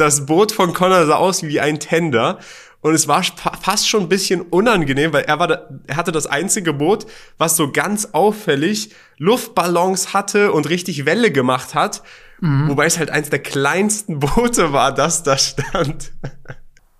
Das 0.00 0.24
Boot 0.24 0.52
von 0.52 0.72
Connor 0.72 1.04
sah 1.04 1.16
aus 1.16 1.42
wie 1.42 1.60
ein 1.60 1.78
Tender. 1.78 2.38
Und 2.82 2.94
es 2.94 3.08
war 3.08 3.22
fast 3.22 3.88
schon 3.88 4.04
ein 4.04 4.08
bisschen 4.08 4.40
unangenehm, 4.40 5.12
weil 5.12 5.24
er 5.24 5.38
war, 5.38 5.48
da, 5.48 5.68
er 5.86 5.96
hatte 5.96 6.12
das 6.12 6.26
einzige 6.26 6.72
Boot, 6.72 7.06
was 7.36 7.56
so 7.56 7.70
ganz 7.70 8.10
auffällig 8.12 8.90
Luftballons 9.18 10.14
hatte 10.14 10.52
und 10.52 10.68
richtig 10.68 11.04
Welle 11.04 11.30
gemacht 11.30 11.74
hat. 11.74 12.02
Mhm. 12.40 12.68
Wobei 12.68 12.86
es 12.86 12.98
halt 12.98 13.10
eins 13.10 13.28
der 13.28 13.40
kleinsten 13.40 14.18
Boote 14.20 14.72
war, 14.72 14.94
das 14.94 15.22
da 15.22 15.36
stand. 15.36 16.12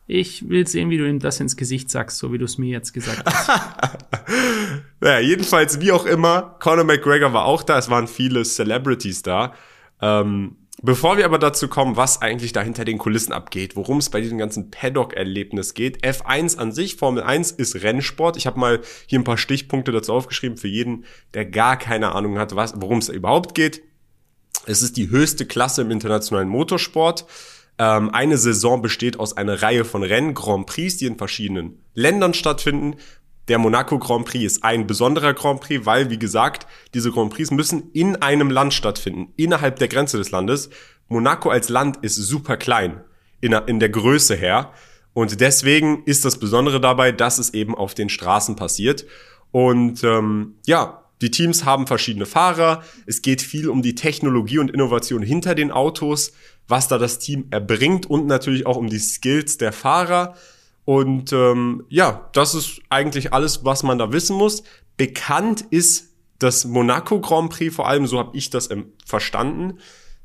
Ich 0.06 0.48
will 0.48 0.66
sehen, 0.66 0.90
wie 0.90 0.98
du 0.98 1.08
ihm 1.08 1.20
das 1.20 1.40
ins 1.40 1.56
Gesicht 1.56 1.88
sagst, 1.88 2.18
so 2.18 2.32
wie 2.32 2.38
du 2.38 2.44
es 2.44 2.58
mir 2.58 2.70
jetzt 2.70 2.92
gesagt 2.92 3.22
hast. 3.24 3.48
naja, 5.00 5.20
jedenfalls, 5.20 5.80
wie 5.80 5.92
auch 5.92 6.04
immer, 6.04 6.56
Conor 6.58 6.84
McGregor 6.84 7.32
war 7.32 7.44
auch 7.44 7.62
da, 7.62 7.78
es 7.78 7.88
waren 7.88 8.08
viele 8.08 8.42
Celebrities 8.42 9.22
da. 9.22 9.54
Ähm, 10.02 10.56
Bevor 10.82 11.18
wir 11.18 11.26
aber 11.26 11.38
dazu 11.38 11.68
kommen, 11.68 11.96
was 11.96 12.22
eigentlich 12.22 12.52
da 12.52 12.62
hinter 12.62 12.86
den 12.86 12.96
Kulissen 12.96 13.32
abgeht, 13.32 13.76
worum 13.76 13.98
es 13.98 14.08
bei 14.08 14.22
diesem 14.22 14.38
ganzen 14.38 14.70
Paddock-Erlebnis 14.70 15.74
geht, 15.74 16.02
F1 16.04 16.56
an 16.56 16.72
sich, 16.72 16.96
Formel 16.96 17.22
1 17.22 17.50
ist 17.50 17.82
Rennsport. 17.82 18.38
Ich 18.38 18.46
habe 18.46 18.58
mal 18.58 18.80
hier 19.06 19.18
ein 19.18 19.24
paar 19.24 19.36
Stichpunkte 19.36 19.92
dazu 19.92 20.14
aufgeschrieben 20.14 20.56
für 20.56 20.68
jeden, 20.68 21.04
der 21.34 21.44
gar 21.44 21.76
keine 21.76 22.14
Ahnung 22.14 22.38
hat, 22.38 22.54
worum 22.54 22.98
es 22.98 23.10
überhaupt 23.10 23.54
geht. 23.54 23.82
Es 24.64 24.80
ist 24.82 24.96
die 24.96 25.10
höchste 25.10 25.44
Klasse 25.44 25.82
im 25.82 25.90
internationalen 25.90 26.48
Motorsport. 26.48 27.26
Ähm, 27.78 28.10
eine 28.14 28.38
Saison 28.38 28.80
besteht 28.80 29.18
aus 29.18 29.36
einer 29.36 29.62
Reihe 29.62 29.84
von 29.84 30.02
Rennen, 30.02 30.32
Grand 30.32 30.66
Prix, 30.66 30.96
die 30.96 31.06
in 31.06 31.18
verschiedenen 31.18 31.82
Ländern 31.94 32.32
stattfinden. 32.32 32.96
Der 33.50 33.58
Monaco 33.58 33.98
Grand 33.98 34.26
Prix 34.26 34.44
ist 34.44 34.62
ein 34.62 34.86
besonderer 34.86 35.34
Grand 35.34 35.60
Prix, 35.60 35.84
weil, 35.84 36.08
wie 36.08 36.20
gesagt, 36.20 36.68
diese 36.94 37.10
Grand 37.10 37.34
Prix 37.34 37.50
müssen 37.50 37.90
in 37.92 38.14
einem 38.14 38.48
Land 38.48 38.72
stattfinden, 38.72 39.32
innerhalb 39.34 39.80
der 39.80 39.88
Grenze 39.88 40.18
des 40.18 40.30
Landes. 40.30 40.70
Monaco 41.08 41.50
als 41.50 41.68
Land 41.68 41.96
ist 41.96 42.14
super 42.14 42.56
klein 42.56 43.02
in, 43.40 43.80
der 43.80 43.88
Größe 43.88 44.36
her. 44.36 44.70
Und 45.14 45.40
deswegen 45.40 46.04
ist 46.04 46.24
das 46.24 46.38
Besondere 46.38 46.80
dabei, 46.80 47.10
dass 47.10 47.40
es 47.40 47.52
eben 47.52 47.74
auf 47.74 47.92
den 47.94 48.08
Straßen 48.08 48.54
passiert. 48.54 49.04
Und 49.50 50.04
ähm, 50.04 50.54
ja, 50.64 51.02
die 51.20 51.32
Teams 51.32 51.64
haben 51.64 51.88
verschiedene 51.88 52.26
Fahrer. 52.26 52.84
Es 53.06 53.20
geht 53.20 53.42
viel 53.42 53.68
um 53.68 53.82
die 53.82 53.96
Technologie 53.96 54.58
und 54.58 54.70
Innovation 54.70 55.22
hinter 55.22 55.56
den 55.56 55.72
Autos, 55.72 56.34
was 56.68 56.86
da 56.86 56.98
das 56.98 57.18
Team 57.18 57.46
erbringt 57.50 58.06
und 58.06 58.26
natürlich 58.26 58.64
auch 58.66 58.76
um 58.76 58.88
die 58.88 59.00
Skills 59.00 59.58
der 59.58 59.72
Fahrer. 59.72 60.36
Und 60.84 61.32
ähm, 61.32 61.84
ja, 61.88 62.28
das 62.32 62.54
ist 62.54 62.80
eigentlich 62.88 63.32
alles, 63.32 63.64
was 63.64 63.82
man 63.82 63.98
da 63.98 64.12
wissen 64.12 64.36
muss. 64.36 64.62
Bekannt 64.96 65.62
ist 65.70 66.14
das 66.38 66.64
Monaco 66.64 67.20
Grand 67.20 67.50
Prix, 67.50 67.74
vor 67.74 67.86
allem 67.88 68.06
so 68.06 68.18
habe 68.18 68.36
ich 68.36 68.50
das 68.50 68.70
verstanden, 69.04 69.78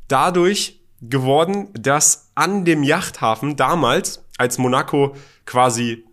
dadurch 0.08 0.82
geworden, 1.02 1.70
dass 1.74 2.32
an 2.36 2.66
dem 2.66 2.84
Yachthafen 2.84 3.56
damals, 3.56 4.26
als 4.38 4.58
Monaco 4.58 5.16
quasi 5.46 6.06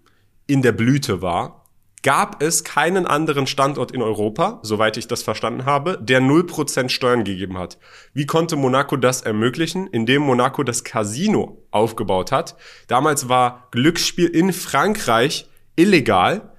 in 0.46 0.62
der 0.62 0.72
Blüte 0.72 1.22
war, 1.22 1.62
gab 2.02 2.42
es 2.42 2.64
keinen 2.64 3.06
anderen 3.06 3.46
Standort 3.46 3.92
in 3.92 4.02
Europa, 4.02 4.58
soweit 4.62 4.96
ich 4.96 5.06
das 5.06 5.22
verstanden 5.22 5.64
habe, 5.64 5.98
der 6.02 6.20
0% 6.20 6.88
Steuern 6.88 7.24
gegeben 7.24 7.58
hat. 7.58 7.78
Wie 8.12 8.26
konnte 8.26 8.56
Monaco 8.56 8.96
das 8.96 9.22
ermöglichen? 9.22 9.86
Indem 9.86 10.22
Monaco 10.22 10.64
das 10.64 10.82
Casino 10.82 11.61
aufgebaut 11.72 12.30
hat. 12.30 12.56
Damals 12.86 13.28
war 13.28 13.68
Glücksspiel 13.72 14.28
in 14.28 14.52
Frankreich 14.52 15.48
illegal 15.76 16.52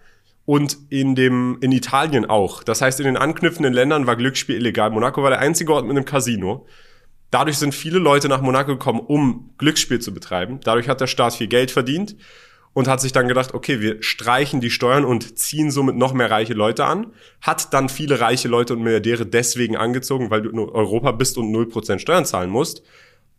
und 0.46 0.78
in 0.90 1.16
dem 1.16 1.58
in 1.62 1.72
Italien 1.72 2.26
auch. 2.26 2.64
Das 2.64 2.82
heißt, 2.82 3.00
in 3.00 3.06
den 3.06 3.18
anknüpfenden 3.18 3.74
Ländern 3.74 4.08
war 4.08 4.16
Glücksspiel 4.16 4.58
illegal. 4.58 4.90
Monaco 4.90 5.24
war 5.24 5.30
der 5.30 5.40
einzige 5.40 5.74
Ort 5.74 5.86
mit 5.86 5.96
einem 5.96 6.06
Casino. 6.06 6.66
Dadurch 7.32 7.58
sind 7.58 7.74
viele 7.74 8.00
Leute 8.00 8.28
nach 8.28 8.42
Monaco 8.42 8.74
gekommen, 8.74 9.00
um 9.00 9.54
Glücksspiel 9.58 10.00
zu 10.00 10.14
betreiben. 10.14 10.60
Dadurch 10.64 10.90
hat 10.90 11.02
der 11.02 11.08
Staat 11.08 11.34
viel 11.34 11.48
Geld 11.48 11.72
verdient 11.72 12.16
und 12.74 12.88
hat 12.88 13.02
sich 13.02 13.12
dann 13.12 13.28
gedacht, 13.28 13.54
okay, 13.54 13.80
wir 13.80 14.04
streichen 14.04 14.60
die 14.60 14.72
Steuern 14.72 15.06
und 15.06 15.38
ziehen 15.38 15.72
somit 15.72 15.96
noch 15.96 16.14
mehr 16.14 16.30
reiche 16.30 16.54
Leute 16.54 16.86
an. 16.86 17.14
Hat 17.42 17.74
dann 17.74 17.88
viele 17.88 18.20
reiche 18.20 18.48
Leute 18.48 18.74
und 18.74 18.84
Milliardäre 18.84 19.26
deswegen 19.26 19.78
angezogen, 19.78 20.30
weil 20.30 20.42
du 20.42 20.50
in 20.50 20.60
Europa 20.60 21.12
bist 21.12 21.38
und 21.38 21.52
0% 21.52 22.00
Steuern 22.00 22.26
zahlen 22.26 22.50
musst. 22.50 22.84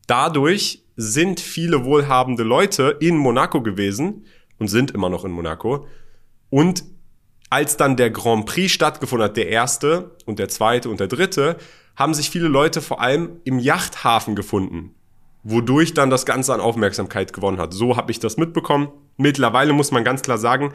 Dadurch 0.06 0.83
sind 0.96 1.40
viele 1.40 1.84
wohlhabende 1.84 2.42
Leute 2.42 2.96
in 3.00 3.16
Monaco 3.16 3.62
gewesen 3.62 4.26
und 4.58 4.68
sind 4.68 4.92
immer 4.92 5.08
noch 5.08 5.24
in 5.24 5.32
Monaco. 5.32 5.86
Und 6.50 6.84
als 7.50 7.76
dann 7.76 7.96
der 7.96 8.10
Grand 8.10 8.46
Prix 8.46 8.72
stattgefunden 8.72 9.28
hat, 9.28 9.36
der 9.36 9.48
erste 9.48 10.16
und 10.26 10.38
der 10.38 10.48
zweite 10.48 10.88
und 10.88 11.00
der 11.00 11.08
dritte, 11.08 11.56
haben 11.96 12.14
sich 12.14 12.30
viele 12.30 12.48
Leute 12.48 12.80
vor 12.80 13.00
allem 13.00 13.40
im 13.44 13.58
Yachthafen 13.58 14.34
gefunden 14.34 14.94
wodurch 15.44 15.94
dann 15.94 16.10
das 16.10 16.26
Ganze 16.26 16.52
an 16.52 16.60
Aufmerksamkeit 16.60 17.32
gewonnen 17.32 17.58
hat. 17.58 17.72
So 17.72 17.96
habe 17.96 18.10
ich 18.10 18.18
das 18.18 18.36
mitbekommen. 18.36 18.88
Mittlerweile 19.16 19.72
muss 19.72 19.92
man 19.92 20.02
ganz 20.02 20.22
klar 20.22 20.38
sagen, 20.38 20.72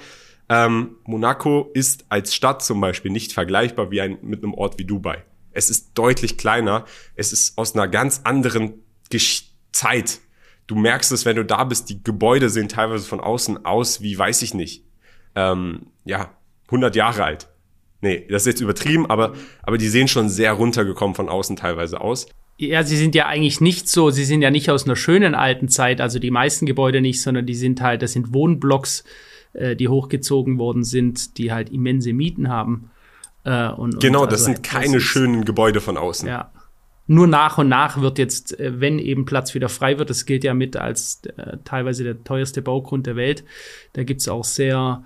ähm, 0.47 0.95
Monaco 1.03 1.69
ist 1.73 2.05
als 2.09 2.33
Stadt 2.33 2.63
zum 2.63 2.79
Beispiel 2.79 3.11
nicht 3.11 3.33
vergleichbar 3.33 3.91
wie 3.91 4.01
ein, 4.01 4.19
mit 4.21 4.43
einem 4.43 4.53
Ort 4.53 4.79
wie 4.79 4.85
Dubai. 4.85 5.23
Es 5.51 5.69
ist 5.69 5.91
deutlich 5.95 6.37
kleiner. 6.37 6.85
Es 7.15 7.33
ist 7.33 7.57
aus 7.57 7.73
einer 7.73 7.87
ganz 7.87 8.21
anderen 8.23 8.85
Gesch 9.09 9.48
Zeit. 9.71 10.19
Du 10.67 10.75
merkst 10.75 11.11
es, 11.11 11.25
wenn 11.25 11.35
du 11.35 11.45
da 11.45 11.63
bist. 11.63 11.89
Die 11.89 12.03
Gebäude 12.03 12.49
sehen 12.49 12.69
teilweise 12.69 13.07
von 13.07 13.19
außen 13.19 13.65
aus 13.65 14.01
wie, 14.01 14.17
weiß 14.17 14.41
ich 14.43 14.53
nicht, 14.53 14.83
ähm, 15.35 15.87
ja, 16.05 16.31
100 16.67 16.95
Jahre 16.95 17.23
alt. 17.23 17.49
Nee, 18.01 18.25
das 18.29 18.43
ist 18.43 18.47
jetzt 18.47 18.61
übertrieben, 18.61 19.09
aber, 19.09 19.33
aber 19.61 19.77
die 19.77 19.89
sehen 19.89 20.07
schon 20.07 20.29
sehr 20.29 20.53
runtergekommen 20.53 21.15
von 21.15 21.27
außen 21.27 21.55
teilweise 21.55 21.99
aus. 21.99 22.27
Ja, 22.57 22.83
sie 22.83 22.97
sind 22.97 23.15
ja 23.15 23.25
eigentlich 23.25 23.61
nicht 23.61 23.89
so, 23.89 24.09
sie 24.09 24.25
sind 24.25 24.41
ja 24.41 24.51
nicht 24.51 24.69
aus 24.69 24.85
einer 24.85 24.95
schönen 24.95 25.33
alten 25.33 25.69
Zeit, 25.69 26.01
also 26.01 26.19
die 26.19 26.31
meisten 26.31 26.65
Gebäude 26.65 27.01
nicht, 27.01 27.21
sondern 27.21 27.45
die 27.45 27.55
sind 27.55 27.81
halt, 27.81 28.01
das 28.01 28.13
sind 28.13 28.33
Wohnblocks, 28.33 29.03
äh, 29.53 29.75
die 29.75 29.87
hochgezogen 29.87 30.59
worden 30.59 30.83
sind, 30.83 31.37
die 31.37 31.51
halt 31.51 31.69
immense 31.69 32.13
Mieten 32.13 32.49
haben. 32.49 32.91
Äh, 33.43 33.69
und, 33.69 33.99
genau, 33.99 34.19
und 34.23 34.25
also 34.25 34.35
das 34.35 34.45
sind 34.45 34.63
keine 34.63 34.95
das 34.95 35.03
schönen 35.03 35.45
Gebäude 35.45 35.81
von 35.81 35.97
außen. 35.97 36.27
Ja. 36.27 36.51
Nur 37.11 37.25
nach 37.25 37.57
und 37.57 37.69
nach 37.69 37.99
wird 37.99 38.19
jetzt, 38.19 38.59
äh, 38.59 38.79
wenn 38.79 38.99
eben 38.99 39.25
Platz 39.25 39.55
wieder 39.55 39.67
frei 39.67 39.97
wird, 39.97 40.11
das 40.11 40.27
gilt 40.27 40.43
ja 40.43 40.53
mit 40.53 40.77
als 40.77 41.21
äh, 41.37 41.57
teilweise 41.65 42.03
der 42.03 42.23
teuerste 42.23 42.61
Baugrund 42.61 43.07
der 43.07 43.15
Welt, 43.15 43.43
da 43.93 44.03
gibt's 44.03 44.27
auch 44.27 44.43
sehr 44.43 45.03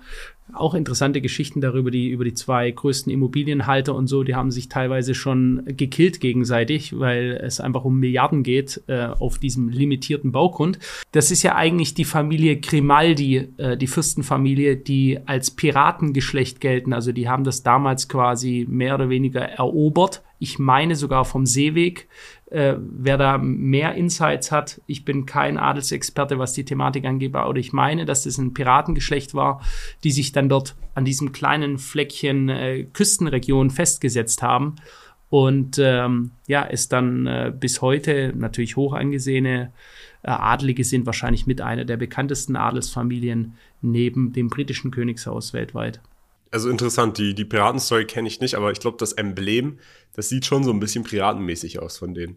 auch 0.52 0.74
interessante 0.74 1.20
Geschichten 1.20 1.60
darüber, 1.60 1.90
die 1.90 2.08
über 2.08 2.24
die 2.24 2.34
zwei 2.34 2.70
größten 2.70 3.10
Immobilienhalter 3.10 3.94
und 3.94 4.06
so, 4.06 4.22
die 4.22 4.34
haben 4.34 4.50
sich 4.50 4.68
teilweise 4.68 5.14
schon 5.14 5.62
gekillt 5.66 6.20
gegenseitig, 6.20 6.98
weil 6.98 7.40
es 7.42 7.60
einfach 7.60 7.84
um 7.84 7.98
Milliarden 7.98 8.42
geht 8.42 8.82
äh, 8.86 9.06
auf 9.06 9.38
diesem 9.38 9.70
limitierten 9.70 10.32
Baugrund. 10.32 10.78
Das 11.12 11.30
ist 11.30 11.42
ja 11.42 11.54
eigentlich 11.54 11.94
die 11.94 12.04
Familie 12.04 12.58
Grimaldi, 12.58 13.48
äh, 13.56 13.76
die 13.76 13.86
Fürstenfamilie, 13.86 14.76
die 14.76 15.18
als 15.24 15.50
Piratengeschlecht 15.50 16.60
gelten. 16.60 16.92
Also 16.92 17.12
die 17.12 17.28
haben 17.28 17.44
das 17.44 17.62
damals 17.62 18.08
quasi 18.08 18.66
mehr 18.68 18.94
oder 18.94 19.08
weniger 19.08 19.40
erobert. 19.40 20.22
Ich 20.38 20.58
meine 20.58 20.94
sogar 20.94 21.24
vom 21.24 21.46
Seeweg 21.46 22.06
äh, 22.54 22.76
wer 22.78 23.18
da 23.18 23.36
mehr 23.36 23.94
Insights 23.94 24.52
hat, 24.52 24.80
ich 24.86 25.04
bin 25.04 25.26
kein 25.26 25.58
Adelsexperte, 25.58 26.38
was 26.38 26.52
die 26.52 26.64
Thematik 26.64 27.04
angeht, 27.04 27.34
aber 27.34 27.56
ich 27.56 27.72
meine, 27.72 28.04
dass 28.04 28.22
das 28.22 28.38
ein 28.38 28.54
Piratengeschlecht 28.54 29.34
war, 29.34 29.60
die 30.04 30.12
sich 30.12 30.30
dann 30.30 30.48
dort 30.48 30.76
an 30.94 31.04
diesem 31.04 31.32
kleinen 31.32 31.78
Fleckchen 31.78 32.48
äh, 32.48 32.84
Küstenregion 32.84 33.70
festgesetzt 33.70 34.42
haben. 34.42 34.76
Und 35.30 35.80
ähm, 35.82 36.30
ja, 36.46 36.64
es 36.64 36.88
dann 36.88 37.26
äh, 37.26 37.52
bis 37.58 37.82
heute 37.82 38.32
natürlich 38.36 38.76
hoch 38.76 38.92
angesehene 38.92 39.72
äh, 40.22 40.30
Adlige 40.30 40.84
sind, 40.84 41.06
wahrscheinlich 41.06 41.48
mit 41.48 41.60
einer 41.60 41.84
der 41.84 41.96
bekanntesten 41.96 42.54
Adelsfamilien 42.54 43.56
neben 43.82 44.32
dem 44.32 44.48
britischen 44.48 44.92
Königshaus 44.92 45.52
weltweit 45.52 46.00
also 46.54 46.70
interessant, 46.70 47.18
die, 47.18 47.34
die 47.34 47.44
Piratenstory 47.44 48.06
kenne 48.06 48.28
ich 48.28 48.40
nicht, 48.40 48.54
aber 48.54 48.70
ich 48.70 48.78
glaube, 48.78 48.96
das 48.98 49.12
Emblem, 49.12 49.80
das 50.12 50.28
sieht 50.28 50.46
schon 50.46 50.62
so 50.62 50.70
ein 50.70 50.78
bisschen 50.78 51.02
piratenmäßig 51.02 51.80
aus 51.80 51.98
von 51.98 52.14
denen. 52.14 52.36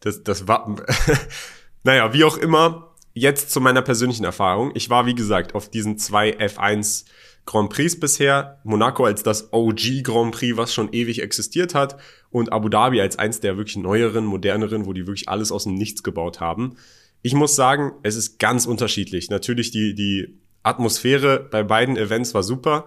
Das, 0.00 0.24
das 0.24 0.48
Wappen. 0.48 0.82
naja, 1.84 2.12
wie 2.12 2.24
auch 2.24 2.36
immer, 2.36 2.92
jetzt 3.12 3.52
zu 3.52 3.60
meiner 3.60 3.80
persönlichen 3.80 4.24
Erfahrung. 4.24 4.72
Ich 4.74 4.90
war, 4.90 5.06
wie 5.06 5.14
gesagt, 5.14 5.54
auf 5.54 5.70
diesen 5.70 5.98
zwei 5.98 6.36
F1 6.36 7.04
Grand 7.46 7.70
Prix 7.70 8.00
bisher. 8.00 8.60
Monaco 8.64 9.04
als 9.04 9.22
das 9.22 9.52
OG 9.52 10.02
Grand 10.02 10.34
Prix, 10.34 10.56
was 10.56 10.74
schon 10.74 10.92
ewig 10.92 11.22
existiert 11.22 11.76
hat. 11.76 11.96
Und 12.30 12.52
Abu 12.52 12.68
Dhabi 12.68 13.00
als 13.00 13.20
eins 13.20 13.38
der 13.38 13.56
wirklich 13.56 13.76
neueren, 13.76 14.24
moderneren, 14.24 14.84
wo 14.84 14.92
die 14.92 15.06
wirklich 15.06 15.28
alles 15.28 15.52
aus 15.52 15.62
dem 15.62 15.74
Nichts 15.74 16.02
gebaut 16.02 16.40
haben. 16.40 16.74
Ich 17.22 17.34
muss 17.34 17.54
sagen, 17.54 17.92
es 18.02 18.16
ist 18.16 18.40
ganz 18.40 18.66
unterschiedlich. 18.66 19.30
Natürlich 19.30 19.70
die, 19.70 19.94
die 19.94 20.40
Atmosphäre 20.64 21.38
bei 21.38 21.62
beiden 21.62 21.96
Events 21.96 22.34
war 22.34 22.42
super 22.42 22.86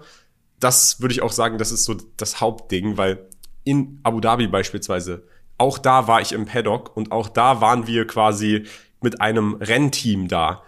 das 0.59 1.01
würde 1.01 1.13
ich 1.13 1.21
auch 1.21 1.31
sagen, 1.31 1.57
das 1.57 1.71
ist 1.71 1.85
so 1.85 1.95
das 2.17 2.41
Hauptding, 2.41 2.97
weil 2.97 3.27
in 3.63 3.99
Abu 4.03 4.19
Dhabi 4.19 4.47
beispielsweise, 4.47 5.23
auch 5.57 5.77
da 5.77 6.07
war 6.07 6.21
ich 6.21 6.31
im 6.31 6.45
Paddock 6.45 6.95
und 6.95 7.11
auch 7.11 7.29
da 7.29 7.61
waren 7.61 7.87
wir 7.87 8.07
quasi 8.07 8.65
mit 9.01 9.21
einem 9.21 9.55
Rennteam 9.55 10.27
da 10.27 10.63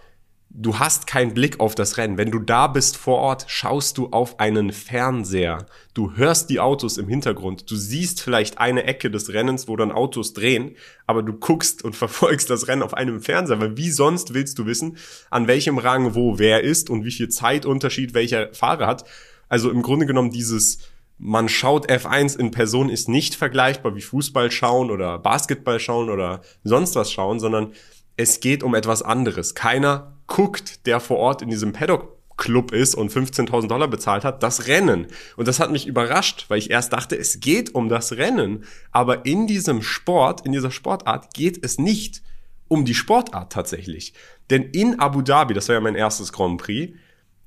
du 0.50 0.80
hast 0.80 1.08
keinen 1.08 1.34
Blick 1.34 1.60
auf 1.60 1.76
das 1.76 1.98
Rennen. 1.98 2.18
Wenn 2.18 2.32
du 2.32 2.40
da 2.40 2.68
bist 2.68 2.98
vor 2.98 3.20
Ort, 3.20 3.46
schaust 3.48 3.98
du 3.98 4.08
auf 4.08 4.40
einen 4.40 4.72
Fernseher. 4.72 5.66
Du 5.94 6.16
hörst 6.16 6.50
die 6.50 6.60
Autos 6.60 6.98
im 6.98 7.08
Hintergrund. 7.08 7.70
Du 7.70 7.76
siehst 7.76 8.22
vielleicht 8.22 8.58
eine 8.58 8.84
Ecke 8.84 9.12
des 9.12 9.32
Rennens, 9.32 9.68
wo 9.68 9.76
dann 9.76 9.92
Autos 9.92 10.34
drehen, 10.34 10.76
aber 11.06 11.24
du 11.24 11.34
guckst 11.34 11.84
und 11.84 11.96
verfolgst 11.96 12.50
das 12.50 12.68
Rennen 12.68 12.82
auf 12.82 12.94
einem 12.94 13.22
Fernseher, 13.22 13.60
weil 13.60 13.78
wie 13.78 13.92
sonst 13.92 14.34
willst 14.34 14.58
du 14.60 14.66
wissen, 14.66 14.98
an 15.30 15.48
welchem 15.48 15.78
Rang 15.78 16.16
wo 16.16 16.40
wer 16.40 16.64
ist 16.64 16.90
und 16.90 17.06
wie 17.06 17.12
viel 17.12 17.30
Zeitunterschied 17.30 18.14
welcher 18.14 18.54
Fahrer 18.54 18.88
hat. 18.88 19.06
Also 19.50 19.70
im 19.70 19.82
Grunde 19.82 20.06
genommen 20.06 20.32
dieses 20.32 20.80
man 21.22 21.50
schaut 21.50 21.92
F1 21.92 22.40
in 22.40 22.52
Person 22.52 22.90
ist 22.90 23.10
nicht 23.10 23.36
vergleichbar 23.36 23.94
wie 23.94 24.02
Fußball 24.02 24.52
schauen 24.52 24.90
oder 24.90 25.20
Basketball 25.20 25.78
schauen 25.80 26.10
oder 26.10 26.42
sonst 26.64 26.96
was 26.96 27.12
schauen, 27.12 27.42
sondern 27.42 27.74
es 28.16 28.40
geht 28.40 28.64
um 28.64 28.74
etwas 28.74 29.02
anderes. 29.02 29.54
Keiner 29.54 30.14
guckt, 30.28 30.86
der 30.88 31.02
vor 31.02 31.18
Ort 31.18 31.42
in 31.42 31.50
diesem 31.50 31.74
Paddock 31.74 32.18
Club 32.38 32.72
ist 32.72 32.96
und 32.96 33.12
15.000 33.12 33.68
Dollar 33.68 33.90
bezahlt 33.90 34.24
hat, 34.24 34.42
das 34.44 34.68
Rennen. 34.68 35.08
Und 35.36 35.48
das 35.50 35.60
hat 35.60 35.72
mich 35.72 35.88
überrascht, 35.88 36.46
weil 36.48 36.58
ich 36.58 36.72
erst 36.72 36.94
dachte, 36.94 37.18
es 37.18 37.42
geht 37.42 37.76
um 37.76 37.90
das 37.90 38.14
Rennen. 38.14 38.64
Aber 38.92 39.26
in 39.26 39.46
diesem 39.46 39.82
Sport, 39.82 40.46
in 40.46 40.54
dieser 40.54 40.72
Sportart 40.72 41.34
geht 41.34 41.64
es 41.64 41.78
nicht 41.78 42.22
um 42.70 42.86
die 42.86 42.96
Sportart 42.96 43.52
tatsächlich. 43.52 44.14
Denn 44.50 44.64
in 44.64 45.00
Abu 45.00 45.22
Dhabi, 45.22 45.54
das 45.54 45.68
war 45.68 45.76
ja 45.76 45.82
mein 45.82 45.96
erstes 45.96 46.32
Grand 46.32 46.62
Prix, 46.62 46.94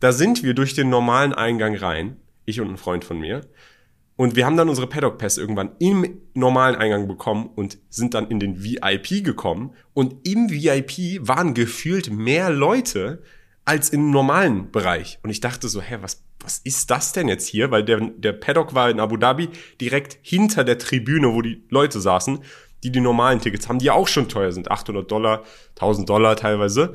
da 0.02 0.10
sind 0.10 0.42
wir 0.42 0.52
durch 0.54 0.74
den 0.74 0.88
normalen 0.88 1.32
Eingang 1.32 1.76
rein, 1.76 2.16
ich 2.44 2.60
und 2.60 2.70
ein 2.70 2.76
Freund 2.76 3.04
von 3.04 3.20
mir, 3.20 3.42
und 4.16 4.36
wir 4.36 4.44
haben 4.46 4.56
dann 4.56 4.68
unsere 4.68 4.88
Paddock 4.88 5.16
Pass 5.16 5.38
irgendwann 5.38 5.70
im 5.78 6.18
normalen 6.34 6.76
Eingang 6.76 7.08
bekommen 7.08 7.50
und 7.54 7.78
sind 7.88 8.14
dann 8.14 8.28
in 8.28 8.40
den 8.40 8.62
VIP 8.62 9.24
gekommen. 9.24 9.74
Und 9.94 10.28
im 10.28 10.50
VIP 10.50 11.26
waren 11.26 11.54
gefühlt 11.54 12.10
mehr 12.10 12.50
Leute 12.50 13.22
als 13.64 13.90
im 13.90 14.10
normalen 14.10 14.70
Bereich. 14.70 15.18
Und 15.22 15.30
ich 15.30 15.40
dachte 15.40 15.68
so, 15.68 15.80
hä, 15.80 15.98
was, 16.02 16.24
was 16.40 16.58
ist 16.58 16.90
das 16.90 17.12
denn 17.12 17.28
jetzt 17.28 17.46
hier? 17.46 17.70
Weil 17.70 17.84
der, 17.84 18.00
der 18.00 18.32
Paddock 18.32 18.74
war 18.74 18.90
in 18.90 19.00
Abu 19.00 19.16
Dhabi 19.16 19.48
direkt 19.80 20.18
hinter 20.22 20.62
der 20.62 20.78
Tribüne, 20.78 21.32
wo 21.32 21.40
die 21.42 21.64
Leute 21.70 22.00
saßen, 22.00 22.40
die 22.82 22.92
die 22.92 23.00
normalen 23.00 23.40
Tickets 23.40 23.68
haben, 23.68 23.78
die 23.78 23.90
auch 23.90 24.08
schon 24.08 24.28
teuer 24.28 24.52
sind. 24.52 24.70
800 24.70 25.10
Dollar, 25.10 25.44
1000 25.76 26.08
Dollar 26.08 26.36
teilweise. 26.36 26.94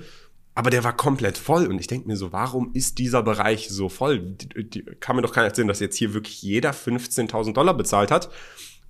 Aber 0.57 0.71
der 0.71 0.83
war 0.83 0.97
komplett 0.97 1.37
voll 1.37 1.67
und 1.67 1.77
ich 1.77 1.85
denke 1.85 2.07
mir 2.07 2.17
so, 2.17 2.33
warum 2.33 2.71
ist 2.73 2.97
dieser 2.97 3.21
Bereich 3.21 3.69
so 3.69 3.89
voll? 3.89 4.19
Die, 4.19 4.67
die, 4.67 4.85
kann 4.99 5.15
mir 5.15 5.21
doch 5.21 5.31
keiner 5.31 5.45
erzählen, 5.45 5.67
dass 5.67 5.79
jetzt 5.79 5.95
hier 5.95 6.15
wirklich 6.15 6.41
jeder 6.41 6.71
15.000 6.71 7.53
Dollar 7.53 7.75
bezahlt 7.75 8.09
hat. 8.09 8.31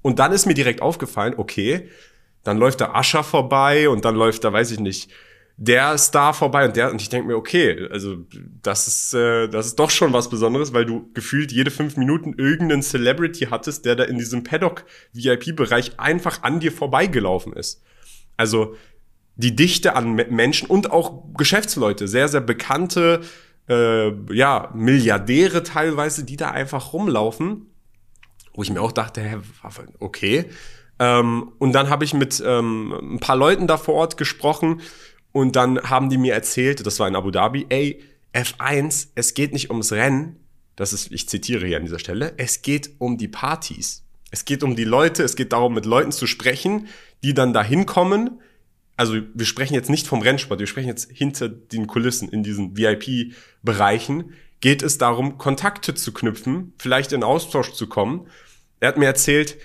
Und 0.01 0.17
dann 0.19 0.31
ist 0.31 0.45
mir 0.45 0.53
direkt 0.53 0.81
aufgefallen, 0.81 1.33
okay, 1.36 1.89
dann 2.45 2.57
läuft 2.57 2.79
da 2.79 2.93
Ascher 2.93 3.21
vorbei 3.21 3.89
und 3.89 4.05
dann 4.05 4.15
läuft 4.15 4.45
da, 4.45 4.53
weiß 4.53 4.71
ich 4.71 4.79
nicht, 4.79 5.12
der 5.57 5.97
Star 5.97 6.33
vorbei 6.33 6.67
und 6.67 6.77
der 6.77 6.89
und 6.89 7.01
ich 7.01 7.09
denke 7.09 7.27
mir, 7.27 7.36
okay, 7.36 7.89
also 7.91 8.15
das 8.63 8.88
ist 8.88 9.13
äh, 9.13 9.50
das 9.50 9.65
ist 9.65 9.75
doch 9.77 9.89
schon 9.89 10.13
was 10.13 10.29
Besonderes, 10.29 10.71
weil 10.71 10.86
du 10.86 11.12
gefühlt 11.13 11.51
jede 11.51 11.69
fünf 11.69 11.97
Minuten 11.97 12.33
irgendeinen 12.38 12.81
Celebrity 12.81 13.47
hattest, 13.51 13.83
der 13.83 13.97
da 13.97 14.05
in 14.05 14.17
diesem 14.17 14.45
Paddock 14.45 14.86
VIP 15.12 15.53
Bereich 15.57 16.00
einfach 16.00 16.43
an 16.43 16.62
dir 16.62 16.71
vorbeigelaufen 16.71 17.51
ist. 17.51 17.83
Also 18.38 18.77
die 19.38 19.56
Dichte 19.56 19.96
an 19.96 20.15
Menschen 20.15 20.67
und 20.67 20.91
auch 20.91 21.24
Geschäftsleute, 21.36 22.08
sehr, 22.08 22.27
sehr 22.27 22.41
bekannte 22.41 23.22
äh, 23.70 24.12
ja, 24.34 24.72
Milliardäre 24.74 25.63
teilweise, 25.63 26.24
die 26.24 26.38
da 26.38 26.51
einfach 26.51 26.94
rumlaufen, 26.94 27.67
wo 28.53 28.63
ich 28.63 28.72
mir 28.72 28.82
auch 28.82 28.91
dachte, 28.91 29.22
hä, 29.22 29.38
okay. 30.00 30.46
Ähm, 31.00 31.51
und 31.60 31.74
dann 31.74 31.89
habe 31.89 32.03
ich 32.03 32.13
mit 32.13 32.41
ähm, 32.46 33.15
ein 33.15 33.20
paar 33.20 33.36
Leuten 33.36 33.67
da 33.67 33.77
vor 33.77 33.94
Ort 33.94 34.17
gesprochen 34.17 34.82
und 35.32 35.56
dann 35.56 35.79
haben 35.82 36.10
die 36.10 36.17
mir 36.17 36.34
erzählt, 36.34 36.86
das 36.86 37.00
war 37.00 37.08
in 37.08 37.15
Abu 37.15 37.29
Dhabi, 37.29 37.67
ey, 37.70 38.01
F1, 38.34 39.10
es 39.13 39.36
geht 39.36 39.53
nicht 39.53 39.70
ums 39.70 39.91
Rennen, 39.91 40.38
das 40.75 40.94
ist, 40.94 41.12
ich 41.12 41.29
zitiere 41.29 41.67
hier 41.67 41.77
an 41.77 41.84
dieser 41.84 42.00
Stelle, 42.00 42.34
es 42.38 42.63
geht 42.63 42.91
um 42.98 43.17
die 43.17 43.27
Partys. 43.27 44.03
Es 44.29 44.46
geht 44.46 44.63
um 44.63 44.75
die 44.75 44.84
Leute, 44.84 45.24
es 45.24 45.36
geht 45.36 45.53
darum, 45.53 45.74
mit 45.74 45.86
Leuten 45.86 46.12
zu 46.12 46.27
sprechen, 46.27 46.88
die 47.24 47.34
dann 47.34 47.53
da 47.53 47.63
hinkommen. 47.63 48.41
Also 48.98 49.16
wir 49.34 49.46
sprechen 49.46 49.75
jetzt 49.75 49.89
nicht 49.89 50.08
vom 50.08 50.22
Rennsport, 50.22 50.60
wir 50.60 50.68
sprechen 50.68 50.88
jetzt 50.88 51.12
hinter 51.12 51.48
den 51.48 51.88
Kulissen 51.88 52.30
in 52.30 52.44
diesen 52.44 52.75
VIP-Bereichen. 52.75 54.34
Geht 54.60 54.82
es 54.82 54.98
darum, 54.98 55.38
Kontakte 55.38 55.94
zu 55.94 56.12
knüpfen, 56.12 56.74
vielleicht 56.80 57.13
in 57.13 57.24
Austausch 57.24 57.74
zu 57.74 57.88
kommen. 57.88 58.27
Er 58.80 58.89
hat 58.89 58.98
mir 58.98 59.06
erzählt, 59.06 59.58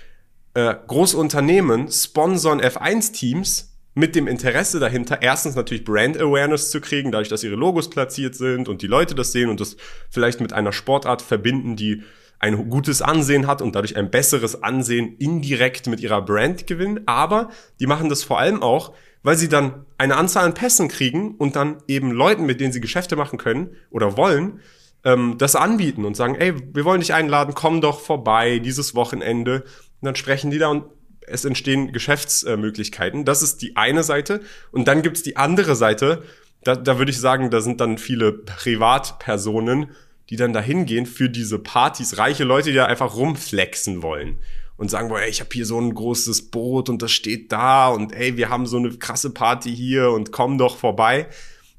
äh, 0.53 0.75
große 0.87 1.17
Unternehmen 1.17 1.91
sponsern 1.91 2.61
F1-Teams 2.61 3.73
mit 3.95 4.15
dem 4.15 4.27
Interesse 4.27 4.79
dahinter, 4.79 5.21
erstens 5.21 5.55
natürlich 5.55 5.83
Brand 5.83 6.19
Awareness 6.19 6.69
zu 6.69 6.79
kriegen, 6.79 7.11
dadurch, 7.11 7.29
dass 7.29 7.43
ihre 7.43 7.55
Logos 7.55 7.89
platziert 7.89 8.35
sind 8.35 8.67
und 8.67 8.81
die 8.81 8.87
Leute 8.87 9.15
das 9.15 9.31
sehen 9.31 9.49
und 9.49 9.59
das 9.59 9.77
vielleicht 10.09 10.41
mit 10.41 10.53
einer 10.53 10.71
Sportart 10.71 11.21
verbinden, 11.21 11.75
die 11.75 12.03
ein 12.39 12.69
gutes 12.69 13.01
Ansehen 13.01 13.47
hat 13.47 13.61
und 13.61 13.75
dadurch 13.75 13.95
ein 13.95 14.11
besseres 14.11 14.63
Ansehen 14.63 15.15
indirekt 15.17 15.87
mit 15.87 16.01
ihrer 16.01 16.21
Brand 16.21 16.67
gewinnen. 16.67 17.01
Aber 17.05 17.49
die 17.79 17.87
machen 17.87 18.09
das 18.09 18.23
vor 18.23 18.39
allem 18.39 18.61
auch, 18.61 18.93
weil 19.23 19.37
sie 19.37 19.49
dann 19.49 19.85
eine 19.97 20.17
Anzahl 20.17 20.45
an 20.45 20.53
Pässen 20.53 20.89
kriegen 20.89 21.35
und 21.35 21.55
dann 21.55 21.77
eben 21.87 22.11
Leuten, 22.11 22.45
mit 22.45 22.59
denen 22.59 22.73
sie 22.73 22.81
Geschäfte 22.81 23.15
machen 23.15 23.39
können 23.39 23.75
oder 23.89 24.17
wollen, 24.17 24.59
ähm, 25.05 25.37
das 25.37 25.55
anbieten 25.55 26.05
und 26.05 26.15
sagen, 26.15 26.35
ey, 26.35 26.53
wir 26.73 26.85
wollen 26.85 26.99
dich 26.99 27.13
einladen, 27.13 27.53
komm 27.55 27.81
doch 27.81 28.01
vorbei 28.01 28.59
dieses 28.59 28.95
Wochenende. 28.95 29.61
Und 30.01 30.05
dann 30.05 30.15
sprechen 30.15 30.51
die 30.51 30.59
da 30.59 30.67
und 30.67 30.85
es 31.25 31.45
entstehen 31.45 31.93
Geschäftsmöglichkeiten. 31.93 33.23
Das 33.23 33.41
ist 33.41 33.61
die 33.61 33.77
eine 33.77 34.03
Seite. 34.03 34.41
Und 34.71 34.89
dann 34.89 35.01
gibt's 35.01 35.23
die 35.23 35.37
andere 35.37 35.75
Seite. 35.75 36.23
Da, 36.63 36.75
da 36.75 36.97
würde 36.97 37.11
ich 37.11 37.19
sagen, 37.19 37.49
da 37.49 37.61
sind 37.61 37.79
dann 37.79 37.97
viele 37.97 38.33
Privatpersonen, 38.33 39.91
die 40.29 40.35
dann 40.35 40.51
dahin 40.51 40.85
gehen 40.85 41.05
für 41.05 41.29
diese 41.29 41.59
Partys. 41.59 42.17
Reiche 42.17 42.43
Leute, 42.43 42.71
die 42.71 42.75
da 42.75 42.85
einfach 42.85 43.15
rumflexen 43.15 44.01
wollen 44.03 44.37
und 44.83 44.89
sagen, 44.89 45.07
boah, 45.07 45.21
ey, 45.21 45.29
ich 45.29 45.39
habe 45.39 45.49
hier 45.53 45.65
so 45.65 45.79
ein 45.79 45.93
großes 45.93 46.51
Boot 46.51 46.89
und 46.89 47.01
das 47.01 47.13
steht 47.13 47.53
da 47.53 47.87
und 47.87 48.11
ey, 48.11 48.35
wir 48.35 48.49
haben 48.49 48.67
so 48.67 48.75
eine 48.75 48.91
krasse 48.91 49.29
Party 49.29 49.73
hier 49.73 50.11
und 50.11 50.33
komm 50.33 50.57
doch 50.57 50.77
vorbei. 50.77 51.27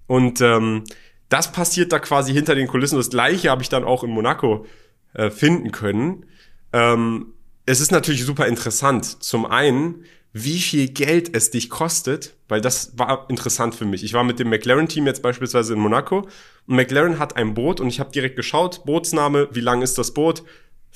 Und 0.07 0.41
ähm, 0.41 0.85
das 1.29 1.53
passiert 1.53 1.93
da 1.93 1.99
quasi 1.99 2.33
hinter 2.33 2.55
den 2.55 2.67
Kulissen. 2.67 2.97
Das 2.97 3.11
gleiche 3.11 3.51
habe 3.51 3.63
ich 3.63 3.69
dann 3.69 3.85
auch 3.85 4.05
in 4.05 4.11
Monaco 4.11 4.65
äh, 5.13 5.31
finden 5.31 5.71
können. 5.71 6.25
Ähm, 6.73 7.35
es 7.67 7.83
ist 7.83 7.93
natürlich 7.93 8.25
super 8.25 8.47
interessant. 8.47 9.23
Zum 9.23 9.45
einen, 9.45 10.05
wie 10.33 10.59
viel 10.59 10.89
Geld 10.89 11.37
es 11.37 11.51
dich 11.51 11.69
kostet, 11.69 12.35
weil 12.49 12.63
das 12.63 12.99
war 12.99 13.29
interessant 13.29 13.75
für 13.75 13.85
mich. 13.85 14.03
Ich 14.03 14.15
war 14.15 14.25
mit 14.25 14.39
dem 14.39 14.49
McLaren-Team 14.49 15.07
jetzt 15.07 15.23
beispielsweise 15.23 15.75
in 15.75 15.79
Monaco 15.79 16.27
und 16.67 16.77
McLaren 16.77 17.19
hat 17.19 17.37
ein 17.37 17.53
Boot 17.53 17.81
und 17.81 17.89
ich 17.89 18.01
habe 18.01 18.13
direkt 18.13 18.37
geschaut, 18.37 18.87
Bootsname, 18.87 19.49
wie 19.53 19.61
lang 19.61 19.83
ist 19.83 19.99
das 19.99 20.15
Boot? 20.15 20.43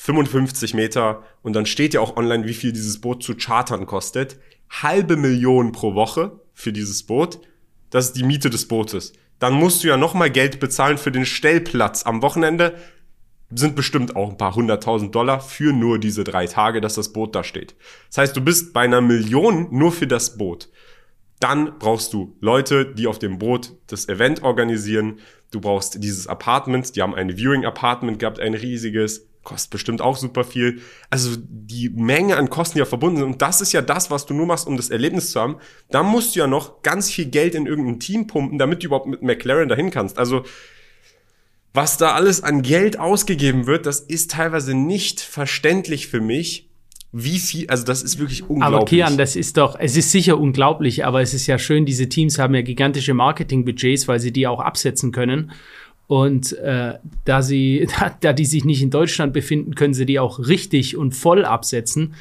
55 0.01 0.75
Meter 0.75 1.25
und 1.43 1.55
dann 1.55 1.67
steht 1.67 1.93
ja 1.93 2.01
auch 2.01 2.17
online, 2.17 2.47
wie 2.47 2.55
viel 2.55 2.73
dieses 2.73 3.01
Boot 3.01 3.25
zu 3.25 3.35
chartern 3.35 3.85
kostet. 3.85 4.39
Halbe 4.71 5.17
Million 5.17 5.73
pro 5.73 5.95
Woche 5.95 6.39
für 6.55 6.73
dieses 6.73 7.03
Boot. 7.03 7.41
Das 7.91 8.07
ist 8.07 8.17
die 8.17 8.23
Miete 8.23 8.49
des 8.49 8.69
Bootes. 8.69 9.13
Dann 9.41 9.55
musst 9.55 9.83
du 9.83 9.89
ja 9.89 9.97
nochmal 9.97 10.31
Geld 10.31 10.61
bezahlen 10.61 10.99
für 10.99 11.11
den 11.11 11.27
Stellplatz 11.27 12.07
am 12.07 12.23
Wochenende 12.23 12.77
sind 13.51 13.75
bestimmt 13.77 14.15
auch 14.15 14.31
ein 14.31 14.37
paar 14.37 14.55
hunderttausend 14.55 15.15
Dollar 15.15 15.41
für 15.41 15.73
nur 15.73 15.99
diese 15.99 16.23
drei 16.23 16.47
Tage, 16.47 16.81
dass 16.81 16.95
das 16.95 17.13
Boot 17.13 17.35
da 17.35 17.43
steht. 17.43 17.75
Das 18.09 18.19
heißt, 18.19 18.37
du 18.37 18.43
bist 18.43 18.73
bei 18.73 18.83
einer 18.83 19.01
Million 19.01 19.69
nur 19.71 19.91
für 19.91 20.07
das 20.07 20.37
Boot. 20.37 20.69
Dann 21.41 21.79
brauchst 21.79 22.13
du 22.13 22.37
Leute, 22.41 22.85
die 22.85 23.07
auf 23.07 23.19
dem 23.19 23.39
Boot 23.39 23.73
das 23.87 24.09
Event 24.09 24.43
organisieren. 24.43 25.21
Du 25.51 25.61
brauchst 25.61 26.03
dieses 26.05 26.27
Apartment. 26.27 26.95
Die 26.95 27.01
haben 27.01 27.15
ein 27.15 27.37
Viewing 27.37 27.65
Apartment 27.65 28.19
gehabt, 28.19 28.39
ein 28.39 28.55
riesiges. 28.55 29.28
Kostet 29.43 29.71
bestimmt 29.71 30.01
auch 30.01 30.17
super 30.17 30.45
viel. 30.45 30.81
Also 31.11 31.37
die 31.39 31.89
Menge 31.91 32.37
an 32.37 32.51
Kosten, 32.51 32.75
die 32.75 32.81
ja 32.81 32.85
verbunden 32.85 33.19
sind. 33.19 33.27
Und 33.27 33.43
das 33.43 33.61
ist 33.61 33.73
ja 33.73 33.81
das, 33.81 34.11
was 34.11 34.27
du 34.27 34.35
nur 34.35 34.47
machst, 34.47 34.67
um 34.67 34.77
das 34.77 34.91
Erlebnis 34.91 35.31
zu 35.31 35.41
haben. 35.41 35.57
Da 35.91 36.03
musst 36.03 36.35
du 36.35 36.41
ja 36.41 36.47
noch 36.47 36.83
ganz 36.83 37.11
viel 37.11 37.27
Geld 37.27 37.55
in 37.55 37.67
irgendein 37.67 38.01
Team 38.01 38.27
pumpen, 38.27 38.59
damit 38.59 38.83
du 38.83 38.87
überhaupt 38.87 39.07
mit 39.07 39.23
McLaren 39.23 39.69
dahin 39.69 39.91
kannst. 39.91 40.19
Also 40.19 40.45
was 41.75 41.97
da 41.97 42.13
alles 42.13 42.43
an 42.43 42.63
Geld 42.63 42.99
ausgegeben 42.99 43.67
wird, 43.67 43.87
das 43.87 44.01
ist 44.01 44.33
teilweise 44.33 44.75
nicht 44.75 45.21
verständlich 45.21 46.09
für 46.09 46.21
mich. 46.21 46.69
Wie 47.11 47.39
viel, 47.39 47.71
also 47.71 47.85
das 47.85 48.03
ist 48.03 48.19
wirklich 48.19 48.43
unglaublich. 48.43 48.77
Aber 48.77 48.85
Kian, 48.85 49.17
das 49.17 49.35
ist 49.35 49.57
doch, 49.57 49.77
es 49.79 49.97
ist 49.97 50.11
sicher 50.11 50.39
unglaublich, 50.39 51.07
aber 51.07 51.23
es 51.23 51.33
ist 51.33 51.47
ja 51.47 51.59
schön, 51.59 51.87
diese 51.87 52.09
Teams 52.09 52.39
haben 52.39 52.55
ja 52.55 52.61
gigantische 52.61 53.15
Marketingbudgets, 53.15 54.09
weil 54.09 54.21
sie 54.21 54.33
die 54.33 54.47
auch 54.47 54.61
absetzen 54.61 55.11
können. 55.11 55.53
Und 56.09 56.55
äh, 56.59 56.95
da 57.25 57.43
sie, 57.43 57.87
da, 58.01 58.17
da 58.21 58.33
die 58.33 58.47
sich 58.47 58.65
nicht 58.65 58.83
in 58.83 58.91
Deutschland 58.91 59.33
befinden, 59.33 59.77
können 59.77 59.95
sie 59.95 60.07
die 60.07 60.19
auch 60.19 60.41
richtig 60.41 60.97
und 60.97 61.15
voll 61.15 61.45
absetzen. 61.45 62.15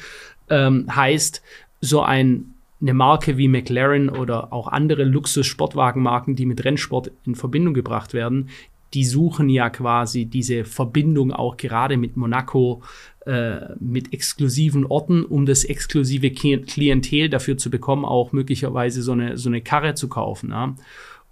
Ähm, 0.48 0.94
heißt, 0.94 1.42
so 1.80 2.02
ein 2.02 2.54
eine 2.80 2.94
Marke 2.94 3.36
wie 3.36 3.48
McLaren 3.48 4.08
oder 4.08 4.52
auch 4.52 4.68
andere 4.68 5.04
Luxus-Sportwagenmarken, 5.04 6.36
die 6.36 6.46
mit 6.46 6.64
Rennsport 6.64 7.10
in 7.24 7.34
Verbindung 7.34 7.74
gebracht 7.74 8.14
werden, 8.14 8.50
die 8.94 9.04
suchen 9.04 9.48
ja 9.48 9.68
quasi 9.68 10.24
diese 10.24 10.64
Verbindung 10.64 11.32
auch 11.32 11.56
gerade 11.56 11.96
mit 11.96 12.16
Monaco, 12.16 12.82
äh, 13.26 13.74
mit 13.78 14.12
exklusiven 14.12 14.86
Orten, 14.86 15.24
um 15.24 15.44
das 15.44 15.64
exklusive 15.64 16.30
Klientel 16.30 17.28
dafür 17.28 17.58
zu 17.58 17.70
bekommen, 17.70 18.04
auch 18.04 18.32
möglicherweise 18.32 19.02
so 19.02 19.12
eine, 19.12 19.36
so 19.36 19.50
eine 19.50 19.60
Karre 19.60 19.94
zu 19.94 20.08
kaufen. 20.08 20.50
Ja? 20.50 20.74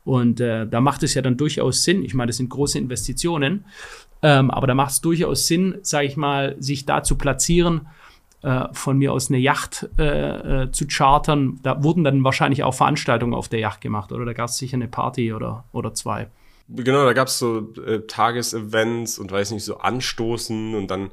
Und 0.07 0.41
äh, 0.41 0.69
da 0.69 0.81
macht 0.81 1.03
es 1.03 1.15
ja 1.15 1.21
dann 1.21 1.37
durchaus 1.37 1.83
Sinn. 1.83 2.05
Ich 2.05 2.15
meine, 2.15 2.29
das 2.29 2.37
sind 2.37 2.49
große 2.49 2.79
Investitionen, 2.79 3.65
ähm, 4.23 4.53
aber 4.53 4.69
da 4.69 4.75
macht 4.75 4.93
es 4.93 5.01
durchaus 5.01 5.49
Sinn, 5.49 5.79
sage 5.83 6.07
ich 6.07 6.17
mal, 6.17 6.55
sich 6.61 6.87
da 6.87 7.03
zu 7.03 7.17
platzieren, 7.17 7.89
äh, 8.43 8.67
von 8.73 8.99
mir 8.99 9.13
aus 9.13 9.31
eine 9.31 9.39
Yacht 9.39 9.89
äh, 9.99 10.63
äh, 10.63 10.71
zu 10.71 10.87
chartern. 10.87 11.59
Da 11.65 11.83
wurden 11.83 12.05
dann 12.05 12.23
wahrscheinlich 12.23 12.63
auch 12.63 12.75
Veranstaltungen 12.75 13.35
auf 13.35 13.49
der 13.49 13.59
Yacht 13.59 13.81
gemacht, 13.81 14.13
oder 14.13 14.25
da 14.25 14.33
gab 14.33 14.49
es 14.49 14.59
sicher 14.59 14.77
eine 14.77 14.87
Party 14.87 15.33
oder, 15.33 15.65
oder 15.73 15.93
zwei. 15.93 16.29
Genau, 16.69 17.05
da 17.05 17.13
gab's 17.13 17.41
so 17.41 17.75
äh, 17.85 18.07
Tagesevents 18.07 19.19
und 19.19 19.33
weiß 19.33 19.51
nicht, 19.51 19.65
so 19.65 19.79
Anstoßen 19.79 20.77
und 20.77 20.89
dann, 20.89 21.11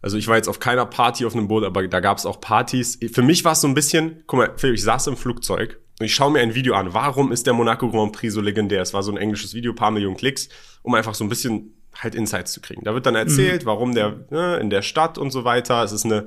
also 0.00 0.16
ich 0.16 0.26
war 0.26 0.36
jetzt 0.36 0.48
auf 0.48 0.58
keiner 0.58 0.86
Party 0.86 1.26
auf 1.26 1.34
einem 1.34 1.48
Boot, 1.48 1.64
aber 1.64 1.86
da 1.86 2.00
gab's 2.00 2.24
auch 2.24 2.40
Partys. 2.40 2.98
Für 3.12 3.22
mich 3.22 3.44
war 3.44 3.52
es 3.52 3.60
so 3.60 3.68
ein 3.68 3.74
bisschen, 3.74 4.22
guck 4.26 4.38
mal, 4.38 4.52
Philipp, 4.56 4.76
ich 4.76 4.84
saß 4.84 5.08
im 5.08 5.18
Flugzeug 5.18 5.81
und 6.02 6.06
ich 6.06 6.14
schaue 6.16 6.32
mir 6.32 6.40
ein 6.40 6.56
Video 6.56 6.74
an. 6.74 6.94
Warum 6.94 7.30
ist 7.30 7.46
der 7.46 7.54
Monaco 7.54 7.88
Grand 7.88 8.12
Prix 8.12 8.34
so 8.34 8.40
legendär? 8.40 8.82
Es 8.82 8.92
war 8.92 9.04
so 9.04 9.12
ein 9.12 9.16
englisches 9.16 9.54
Video, 9.54 9.72
paar 9.72 9.92
Millionen 9.92 10.16
Klicks, 10.16 10.48
um 10.82 10.94
einfach 10.94 11.14
so 11.14 11.22
ein 11.22 11.28
bisschen 11.28 11.76
halt 11.94 12.16
Insights 12.16 12.50
zu 12.50 12.60
kriegen. 12.60 12.82
Da 12.82 12.92
wird 12.92 13.06
dann 13.06 13.14
erzählt, 13.14 13.62
mhm. 13.62 13.66
warum 13.66 13.94
der 13.94 14.24
ne, 14.30 14.56
in 14.56 14.68
der 14.68 14.82
Stadt 14.82 15.16
und 15.16 15.30
so 15.30 15.44
weiter. 15.44 15.84
Es 15.84 15.92
ist 15.92 16.04
eine, 16.04 16.26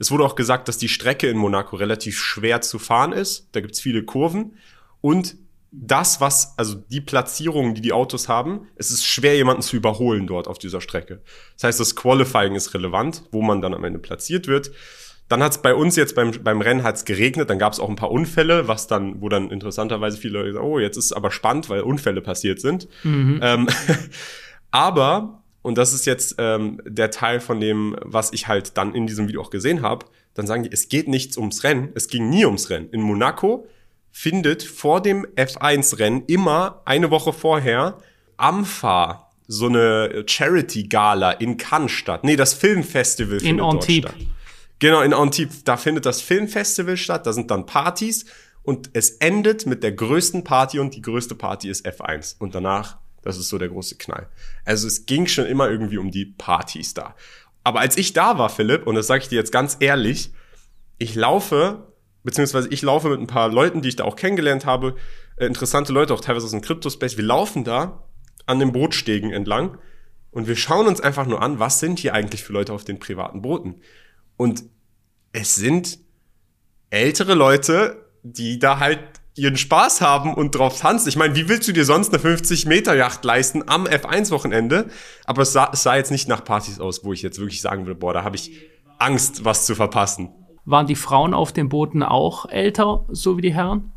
es 0.00 0.10
wurde 0.10 0.24
auch 0.24 0.34
gesagt, 0.34 0.66
dass 0.66 0.76
die 0.76 0.88
Strecke 0.88 1.28
in 1.28 1.36
Monaco 1.36 1.76
relativ 1.76 2.18
schwer 2.18 2.62
zu 2.62 2.80
fahren 2.80 3.12
ist. 3.12 3.46
Da 3.52 3.60
gibt's 3.60 3.80
viele 3.80 4.02
Kurven 4.02 4.56
und 5.00 5.36
das, 5.70 6.20
was, 6.20 6.58
also 6.58 6.74
die 6.74 7.00
Platzierungen, 7.00 7.76
die 7.76 7.80
die 7.80 7.92
Autos 7.92 8.28
haben, 8.28 8.66
es 8.74 8.90
ist 8.90 9.06
schwer, 9.06 9.36
jemanden 9.36 9.62
zu 9.62 9.76
überholen 9.76 10.26
dort 10.26 10.48
auf 10.48 10.58
dieser 10.58 10.80
Strecke. 10.80 11.22
Das 11.54 11.64
heißt, 11.64 11.80
das 11.80 11.94
Qualifying 11.94 12.56
ist 12.56 12.74
relevant, 12.74 13.22
wo 13.30 13.40
man 13.40 13.62
dann 13.62 13.72
am 13.72 13.84
Ende 13.84 14.00
platziert 14.00 14.48
wird. 14.48 14.72
Dann 15.28 15.42
hat 15.42 15.52
es 15.52 15.58
bei 15.62 15.74
uns 15.74 15.96
jetzt 15.96 16.14
beim, 16.14 16.32
beim 16.42 16.60
Rennen 16.60 16.82
hat's 16.82 17.04
geregnet, 17.04 17.48
dann 17.48 17.58
gab 17.58 17.72
es 17.72 17.80
auch 17.80 17.88
ein 17.88 17.96
paar 17.96 18.10
Unfälle, 18.10 18.68
was 18.68 18.86
dann, 18.86 19.20
wo 19.22 19.28
dann 19.28 19.50
interessanterweise 19.50 20.18
viele 20.18 20.40
Leute 20.40 20.52
sagen, 20.54 20.66
oh, 20.66 20.78
jetzt 20.78 20.96
ist 20.96 21.06
es 21.06 21.12
aber 21.12 21.30
spannend, 21.30 21.70
weil 21.70 21.80
Unfälle 21.80 22.20
passiert 22.20 22.60
sind. 22.60 22.88
Mhm. 23.02 23.40
Ähm, 23.42 23.68
aber, 24.70 25.42
und 25.62 25.78
das 25.78 25.94
ist 25.94 26.04
jetzt 26.04 26.34
ähm, 26.38 26.80
der 26.84 27.10
Teil 27.10 27.40
von 27.40 27.60
dem, 27.60 27.96
was 28.02 28.32
ich 28.32 28.48
halt 28.48 28.76
dann 28.76 28.94
in 28.94 29.06
diesem 29.06 29.28
Video 29.28 29.40
auch 29.40 29.50
gesehen 29.50 29.80
habe, 29.80 30.06
dann 30.34 30.46
sagen 30.46 30.64
die, 30.64 30.72
es 30.72 30.88
geht 30.88 31.08
nichts 31.08 31.36
ums 31.36 31.64
Rennen, 31.64 31.90
es 31.94 32.08
ging 32.08 32.28
nie 32.28 32.44
ums 32.44 32.70
Rennen. 32.70 32.88
In 32.90 33.00
Monaco 33.00 33.66
findet 34.10 34.62
vor 34.62 35.02
dem 35.02 35.26
F1-Rennen 35.36 36.24
immer 36.26 36.82
eine 36.84 37.10
Woche 37.10 37.32
vorher 37.32 37.98
AMFA, 38.36 39.30
so 39.48 39.66
eine 39.66 40.24
Charity-Gala 40.26 41.32
in 41.32 41.56
Cannes 41.56 41.92
statt. 41.92 42.24
Nee, 42.24 42.36
das 42.36 42.54
Filmfestival 42.54 43.40
findet 43.40 43.58
in 43.58 43.60
Antibes. 43.60 44.10
dort 44.10 44.14
statt. 44.14 44.26
Genau, 44.82 45.00
in 45.00 45.14
Antibes. 45.14 45.62
Da 45.62 45.76
findet 45.76 46.06
das 46.06 46.20
Filmfestival 46.20 46.96
statt, 46.96 47.24
da 47.24 47.32
sind 47.32 47.52
dann 47.52 47.66
Partys 47.66 48.24
und 48.64 48.90
es 48.94 49.10
endet 49.10 49.64
mit 49.64 49.84
der 49.84 49.92
größten 49.92 50.42
Party 50.42 50.80
und 50.80 50.96
die 50.96 51.02
größte 51.02 51.36
Party 51.36 51.68
ist 51.68 51.86
F1. 51.86 52.34
Und 52.40 52.56
danach, 52.56 52.98
das 53.22 53.38
ist 53.38 53.48
so 53.48 53.58
der 53.58 53.68
große 53.68 53.96
Knall. 53.96 54.28
Also 54.64 54.88
es 54.88 55.06
ging 55.06 55.28
schon 55.28 55.46
immer 55.46 55.70
irgendwie 55.70 55.98
um 55.98 56.10
die 56.10 56.26
Partys 56.26 56.94
da. 56.94 57.14
Aber 57.62 57.78
als 57.78 57.96
ich 57.96 58.12
da 58.12 58.38
war, 58.38 58.50
Philipp, 58.50 58.88
und 58.88 58.96
das 58.96 59.06
sage 59.06 59.22
ich 59.22 59.28
dir 59.28 59.36
jetzt 59.36 59.52
ganz 59.52 59.76
ehrlich, 59.78 60.32
ich 60.98 61.14
laufe 61.14 61.86
beziehungsweise 62.24 62.68
ich 62.68 62.82
laufe 62.82 63.08
mit 63.08 63.20
ein 63.20 63.28
paar 63.28 63.50
Leuten, 63.50 63.82
die 63.82 63.88
ich 63.88 63.96
da 63.96 64.02
auch 64.02 64.16
kennengelernt 64.16 64.66
habe, 64.66 64.96
äh, 65.36 65.46
interessante 65.46 65.92
Leute, 65.92 66.12
auch 66.12 66.20
teilweise 66.20 66.46
aus 66.46 66.50
dem 66.50 66.60
Crypto-Space, 66.60 67.16
wir 67.16 67.24
laufen 67.24 67.62
da 67.62 68.02
an 68.46 68.58
den 68.58 68.72
Bootstegen 68.72 69.30
entlang 69.30 69.78
und 70.32 70.48
wir 70.48 70.56
schauen 70.56 70.88
uns 70.88 71.00
einfach 71.00 71.26
nur 71.26 71.40
an, 71.40 71.60
was 71.60 71.78
sind 71.78 72.00
hier 72.00 72.14
eigentlich 72.14 72.42
für 72.42 72.52
Leute 72.52 72.72
auf 72.72 72.82
den 72.82 72.98
privaten 72.98 73.42
Booten. 73.42 73.80
Und 74.36 74.64
es 75.32 75.54
sind 75.54 75.98
ältere 76.90 77.34
Leute, 77.34 78.04
die 78.22 78.58
da 78.58 78.78
halt 78.78 79.00
ihren 79.34 79.56
Spaß 79.56 80.00
haben 80.00 80.34
und 80.34 80.54
drauf 80.54 80.78
tanzen. 80.78 81.08
Ich 81.08 81.16
meine, 81.16 81.34
wie 81.34 81.48
willst 81.48 81.66
du 81.66 81.72
dir 81.72 81.84
sonst 81.84 82.12
eine 82.12 82.22
50-Meter-Yacht 82.22 83.24
leisten 83.24 83.66
am 83.66 83.86
F1-Wochenende? 83.86 84.88
Aber 85.24 85.42
es 85.42 85.52
sah, 85.52 85.70
es 85.72 85.82
sah 85.82 85.96
jetzt 85.96 86.10
nicht 86.10 86.28
nach 86.28 86.44
Partys 86.44 86.80
aus, 86.80 87.04
wo 87.04 87.12
ich 87.12 87.22
jetzt 87.22 87.38
wirklich 87.38 87.62
sagen 87.62 87.86
würde, 87.86 87.98
boah, 87.98 88.12
da 88.12 88.24
habe 88.24 88.36
ich 88.36 88.52
Angst, 88.98 89.44
was 89.44 89.64
zu 89.64 89.74
verpassen. 89.74 90.30
Waren 90.64 90.86
die 90.86 90.96
Frauen 90.96 91.34
auf 91.34 91.52
den 91.52 91.68
Booten 91.68 92.02
auch 92.02 92.46
älter, 92.46 93.06
so 93.08 93.36
wie 93.36 93.42
die 93.42 93.54
Herren? 93.54 93.92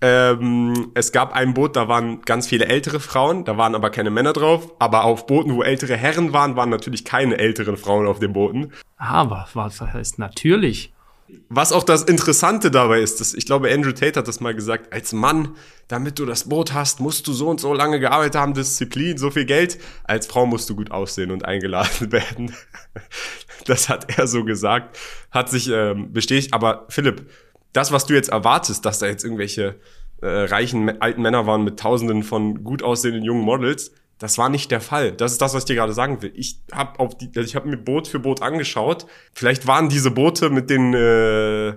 Ähm, 0.00 0.90
es 0.94 1.10
gab 1.12 1.34
ein 1.34 1.54
Boot, 1.54 1.74
da 1.74 1.88
waren 1.88 2.20
ganz 2.22 2.46
viele 2.46 2.66
ältere 2.66 3.00
Frauen, 3.00 3.44
da 3.44 3.56
waren 3.56 3.74
aber 3.74 3.90
keine 3.90 4.10
Männer 4.10 4.32
drauf. 4.32 4.72
Aber 4.78 5.04
auf 5.04 5.26
Booten, 5.26 5.54
wo 5.54 5.62
ältere 5.62 5.96
Herren 5.96 6.32
waren, 6.32 6.56
waren 6.56 6.70
natürlich 6.70 7.04
keine 7.04 7.38
älteren 7.38 7.76
Frauen 7.76 8.06
auf 8.06 8.18
den 8.18 8.32
Booten. 8.32 8.72
Aber 8.96 9.48
was 9.54 9.80
heißt 9.80 10.18
natürlich? 10.18 10.92
Was 11.48 11.72
auch 11.72 11.82
das 11.82 12.04
Interessante 12.04 12.70
dabei 12.70 13.00
ist, 13.00 13.20
dass 13.20 13.34
ich 13.34 13.46
glaube, 13.46 13.72
Andrew 13.72 13.90
Tate 13.90 14.20
hat 14.20 14.28
das 14.28 14.40
mal 14.40 14.54
gesagt, 14.54 14.92
als 14.92 15.12
Mann, 15.12 15.56
damit 15.88 16.18
du 16.18 16.26
das 16.26 16.48
Boot 16.48 16.72
hast, 16.72 17.00
musst 17.00 17.26
du 17.26 17.32
so 17.32 17.48
und 17.48 17.60
so 17.60 17.74
lange 17.74 17.98
gearbeitet 17.98 18.36
haben, 18.36 18.54
Disziplin, 18.54 19.18
so 19.18 19.30
viel 19.30 19.44
Geld. 19.44 19.78
Als 20.04 20.26
Frau 20.28 20.46
musst 20.46 20.70
du 20.70 20.76
gut 20.76 20.92
aussehen 20.92 21.32
und 21.32 21.44
eingeladen 21.44 22.12
werden. 22.12 22.54
Das 23.64 23.88
hat 23.88 24.16
er 24.16 24.28
so 24.28 24.44
gesagt, 24.44 24.98
hat 25.32 25.50
sich 25.50 25.68
ähm, 25.68 26.12
bestätigt. 26.12 26.54
Aber 26.54 26.86
Philipp, 26.90 27.28
das, 27.76 27.92
was 27.92 28.06
du 28.06 28.14
jetzt 28.14 28.30
erwartest, 28.30 28.84
dass 28.84 28.98
da 28.98 29.06
jetzt 29.06 29.24
irgendwelche 29.24 29.76
äh, 30.22 30.26
reichen 30.26 31.00
alten 31.00 31.22
Männer 31.22 31.46
waren 31.46 31.64
mit 31.64 31.78
Tausenden 31.78 32.22
von 32.22 32.64
gut 32.64 32.82
aussehenden 32.82 33.22
jungen 33.22 33.42
Models, 33.42 33.92
das 34.18 34.38
war 34.38 34.48
nicht 34.48 34.70
der 34.70 34.80
Fall. 34.80 35.12
Das 35.12 35.32
ist 35.32 35.42
das, 35.42 35.52
was 35.52 35.64
ich 35.64 35.66
dir 35.66 35.76
gerade 35.76 35.92
sagen 35.92 36.22
will. 36.22 36.32
Ich 36.34 36.58
habe 36.72 36.98
auf 36.98 37.18
die, 37.18 37.28
also 37.36 37.42
ich 37.42 37.54
habe 37.54 37.68
mir 37.68 37.76
Boot 37.76 38.08
für 38.08 38.18
Boot 38.18 38.40
angeschaut. 38.40 39.06
Vielleicht 39.34 39.66
waren 39.66 39.90
diese 39.90 40.10
Boote 40.10 40.48
mit 40.48 40.70
den 40.70 40.94
äh, 40.94 41.74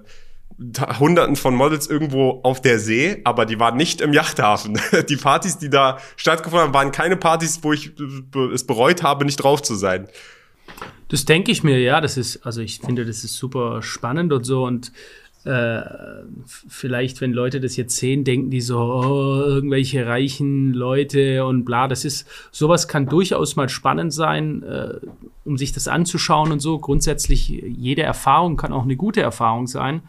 Hunderten 0.99 1.35
von 1.35 1.53
Models 1.53 1.87
irgendwo 1.87 2.39
auf 2.43 2.61
der 2.61 2.79
See, 2.79 3.19
aber 3.25 3.45
die 3.45 3.59
waren 3.59 3.75
nicht 3.75 3.99
im 3.99 4.13
Yachthafen. 4.13 4.79
Die 5.09 5.15
Partys, 5.15 5.57
die 5.57 5.69
da 5.69 5.99
stattgefunden 6.17 6.67
haben, 6.67 6.73
waren 6.73 6.91
keine 6.91 7.15
Partys, 7.15 7.59
wo 7.61 7.71
ich 7.71 7.91
es 8.53 8.65
bereut 8.65 9.03
habe, 9.03 9.23
nicht 9.25 9.37
drauf 9.37 9.61
zu 9.61 9.75
sein. 9.75 10.07
Das 11.07 11.25
denke 11.25 11.51
ich 11.51 11.63
mir, 11.63 11.79
ja. 11.79 12.01
Das 12.01 12.17
ist, 12.17 12.45
also 12.45 12.61
ich 12.61 12.79
finde, 12.79 13.05
das 13.05 13.23
ist 13.23 13.35
super 13.35 13.81
spannend 13.81 14.33
und 14.33 14.43
so 14.43 14.65
und 14.65 14.91
äh, 15.45 15.81
vielleicht, 16.67 17.21
wenn 17.21 17.31
Leute 17.31 17.61
das 17.61 17.77
jetzt 17.77 17.95
sehen, 17.95 18.23
denken 18.23 18.49
die 18.49 18.59
so, 18.59 18.77
oh, 18.77 19.41
irgendwelche 19.45 20.05
reichen 20.05 20.73
Leute 20.73 21.45
und 21.45 21.63
bla. 21.63 21.87
Das 21.87 22.03
ist, 22.03 22.27
sowas 22.51 22.87
kann 22.87 23.07
durchaus 23.07 23.55
mal 23.55 23.69
spannend 23.69 24.13
sein, 24.13 24.63
äh, 24.63 24.95
um 25.45 25.57
sich 25.57 25.71
das 25.71 25.87
anzuschauen 25.87 26.51
und 26.51 26.59
so. 26.59 26.77
Grundsätzlich, 26.79 27.47
jede 27.47 28.01
Erfahrung 28.01 28.57
kann 28.57 28.73
auch 28.73 28.83
eine 28.83 28.97
gute 28.97 29.21
Erfahrung 29.21 29.67
sein. 29.67 30.01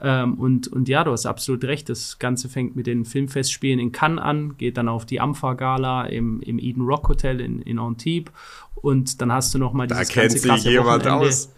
Ähm, 0.00 0.34
und, 0.34 0.68
und 0.68 0.88
ja, 0.88 1.02
du 1.02 1.10
hast 1.10 1.26
absolut 1.26 1.64
recht. 1.64 1.88
Das 1.88 2.18
Ganze 2.18 2.48
fängt 2.48 2.76
mit 2.76 2.86
den 2.86 3.04
Filmfestspielen 3.04 3.80
in 3.80 3.92
Cannes 3.92 4.22
an, 4.22 4.56
geht 4.56 4.76
dann 4.76 4.88
auf 4.88 5.04
die 5.04 5.20
Ampha-Gala 5.20 6.06
im, 6.06 6.40
im 6.42 6.58
Eden 6.58 6.82
Rock 6.82 7.08
Hotel 7.08 7.40
in, 7.40 7.60
in 7.62 7.78
Antibes. 7.78 8.32
Und 8.76 9.20
dann 9.20 9.32
hast 9.32 9.52
du 9.52 9.58
noch 9.58 9.72
mal 9.72 9.86
dieses 9.88 10.08
da 10.08 10.14
kennt 10.14 10.32
sich 10.32 10.64
jemand 10.64 11.04
Wochenende. 11.04 11.28
aus 11.28 11.50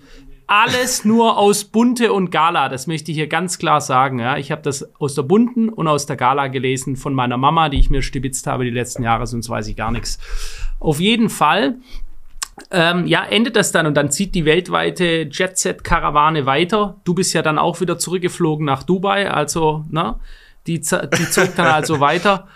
alles 0.48 1.04
nur 1.04 1.38
aus 1.38 1.64
Bunte 1.64 2.12
und 2.12 2.30
Gala. 2.30 2.68
Das 2.68 2.86
möchte 2.86 3.12
ich 3.12 3.16
hier 3.16 3.28
ganz 3.28 3.58
klar 3.58 3.80
sagen. 3.80 4.18
Ja. 4.18 4.38
Ich 4.38 4.50
habe 4.50 4.62
das 4.62 4.88
aus 4.98 5.14
der 5.14 5.22
Bunten 5.22 5.68
und 5.68 5.86
aus 5.86 6.06
der 6.06 6.16
Gala 6.16 6.48
gelesen 6.48 6.96
von 6.96 7.14
meiner 7.14 7.36
Mama, 7.36 7.68
die 7.68 7.78
ich 7.78 7.90
mir 7.90 8.02
stibitzt 8.02 8.46
habe 8.46 8.64
die 8.64 8.70
letzten 8.70 9.02
Jahre, 9.02 9.26
sonst 9.26 9.48
weiß 9.48 9.68
ich 9.68 9.76
gar 9.76 9.92
nichts. 9.92 10.18
Auf 10.80 11.00
jeden 11.00 11.28
Fall 11.28 11.76
ähm, 12.70 13.06
ja, 13.06 13.24
endet 13.24 13.56
das 13.56 13.72
dann 13.72 13.86
und 13.86 13.94
dann 13.94 14.10
zieht 14.10 14.34
die 14.34 14.44
weltweite 14.44 15.28
Jet-Set-Karawane 15.30 16.46
weiter. 16.46 16.96
Du 17.04 17.14
bist 17.14 17.32
ja 17.34 17.42
dann 17.42 17.58
auch 17.58 17.80
wieder 17.80 17.98
zurückgeflogen 17.98 18.64
nach 18.64 18.82
Dubai, 18.82 19.30
also, 19.30 19.84
ne, 19.90 20.16
die, 20.66 20.80
die 20.80 21.30
zog 21.30 21.54
dann 21.56 21.66
also 21.66 22.00
weiter. 22.00 22.48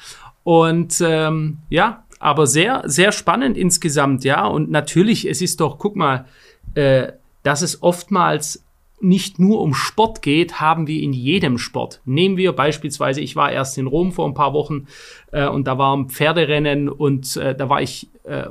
Und 0.45 1.01
ähm, 1.07 1.59
ja, 1.69 2.05
aber 2.19 2.47
sehr, 2.47 2.83
sehr 2.87 3.13
spannend 3.13 3.57
insgesamt, 3.57 4.25
ja. 4.25 4.45
Und 4.47 4.71
natürlich, 4.71 5.29
es 5.29 5.41
ist 5.41 5.61
doch, 5.61 5.79
guck 5.79 5.97
mal, 5.97 6.27
äh, 6.75 7.13
dass 7.43 7.63
es 7.63 7.83
oftmals 7.83 8.65
nicht 9.01 9.39
nur 9.41 9.61
um 9.61 9.75
Sport 9.75 10.23
geht, 10.23 10.61
haben 10.61 10.87
wir 10.87 11.03
in 11.03 11.13
jedem 11.13 11.59
Sport. 11.59 12.01
Nehmen 12.05 12.37
wir 12.37 12.53
beispielsweise, 12.53 13.21
ich 13.21 13.35
war 13.35 13.51
erst 13.51 13.77
in 13.77 13.89
Rom 13.89 14.13
vor 14.13 14.27
ein 14.29 14.35
paar 14.35 14.53
Wochen 14.53 14.87
äh, 15.33 15.47
und 15.49 15.67
da 15.67 15.77
war 15.77 15.97
ein 15.97 16.09
Pferderennen 16.09 16.89
und 16.89 17.37
äh, 17.37 17.55
da 17.55 17.69
war 17.69 17.83
ich 17.83 18.09
äh, 18.25 18.45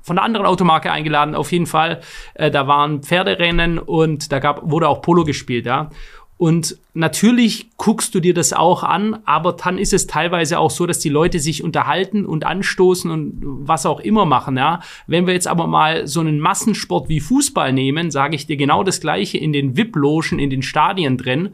von 0.00 0.18
einer 0.18 0.24
anderen 0.24 0.46
Automarke 0.46 0.90
eingeladen, 0.90 1.34
auf 1.34 1.52
jeden 1.52 1.66
Fall. 1.66 2.00
Äh, 2.34 2.50
da 2.50 2.66
waren 2.66 3.02
Pferderennen 3.02 3.78
und 3.78 4.32
da 4.32 4.38
gab, 4.38 4.68
wurde 4.68 4.88
auch 4.88 5.02
Polo 5.02 5.24
gespielt, 5.24 5.66
ja. 5.66 5.90
Und 6.38 6.76
natürlich 6.92 7.70
guckst 7.76 8.14
du 8.14 8.20
dir 8.20 8.34
das 8.34 8.52
auch 8.52 8.82
an, 8.82 9.18
aber 9.26 9.52
dann 9.52 9.78
ist 9.78 9.92
es 9.92 10.08
teilweise 10.08 10.58
auch 10.58 10.72
so, 10.72 10.86
dass 10.86 10.98
die 10.98 11.08
Leute 11.08 11.38
sich 11.38 11.62
unterhalten 11.62 12.26
und 12.26 12.44
anstoßen 12.44 13.10
und 13.12 13.38
was 13.40 13.86
auch 13.86 14.00
immer 14.00 14.24
machen. 14.24 14.56
Ja. 14.56 14.80
Wenn 15.06 15.26
wir 15.26 15.34
jetzt 15.34 15.46
aber 15.46 15.68
mal 15.68 16.08
so 16.08 16.18
einen 16.18 16.40
Massensport 16.40 17.08
wie 17.08 17.20
Fußball 17.20 17.72
nehmen, 17.72 18.10
sage 18.10 18.34
ich 18.34 18.46
dir 18.46 18.56
genau 18.56 18.82
das 18.82 19.00
Gleiche 19.00 19.38
in 19.38 19.52
den 19.52 19.76
VIP-Logen, 19.76 20.40
in 20.40 20.50
den 20.50 20.62
Stadien 20.62 21.16
drin. 21.16 21.50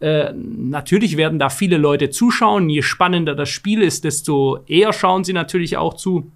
Äh, 0.00 0.32
natürlich 0.32 1.18
werden 1.18 1.38
da 1.38 1.50
viele 1.50 1.76
Leute 1.76 2.08
zuschauen. 2.08 2.70
Je 2.70 2.80
spannender 2.80 3.34
das 3.34 3.50
Spiel 3.50 3.82
ist, 3.82 4.04
desto 4.04 4.60
eher 4.66 4.94
schauen 4.94 5.22
sie 5.22 5.34
natürlich 5.34 5.76
auch 5.76 5.94
zu. 5.94 6.32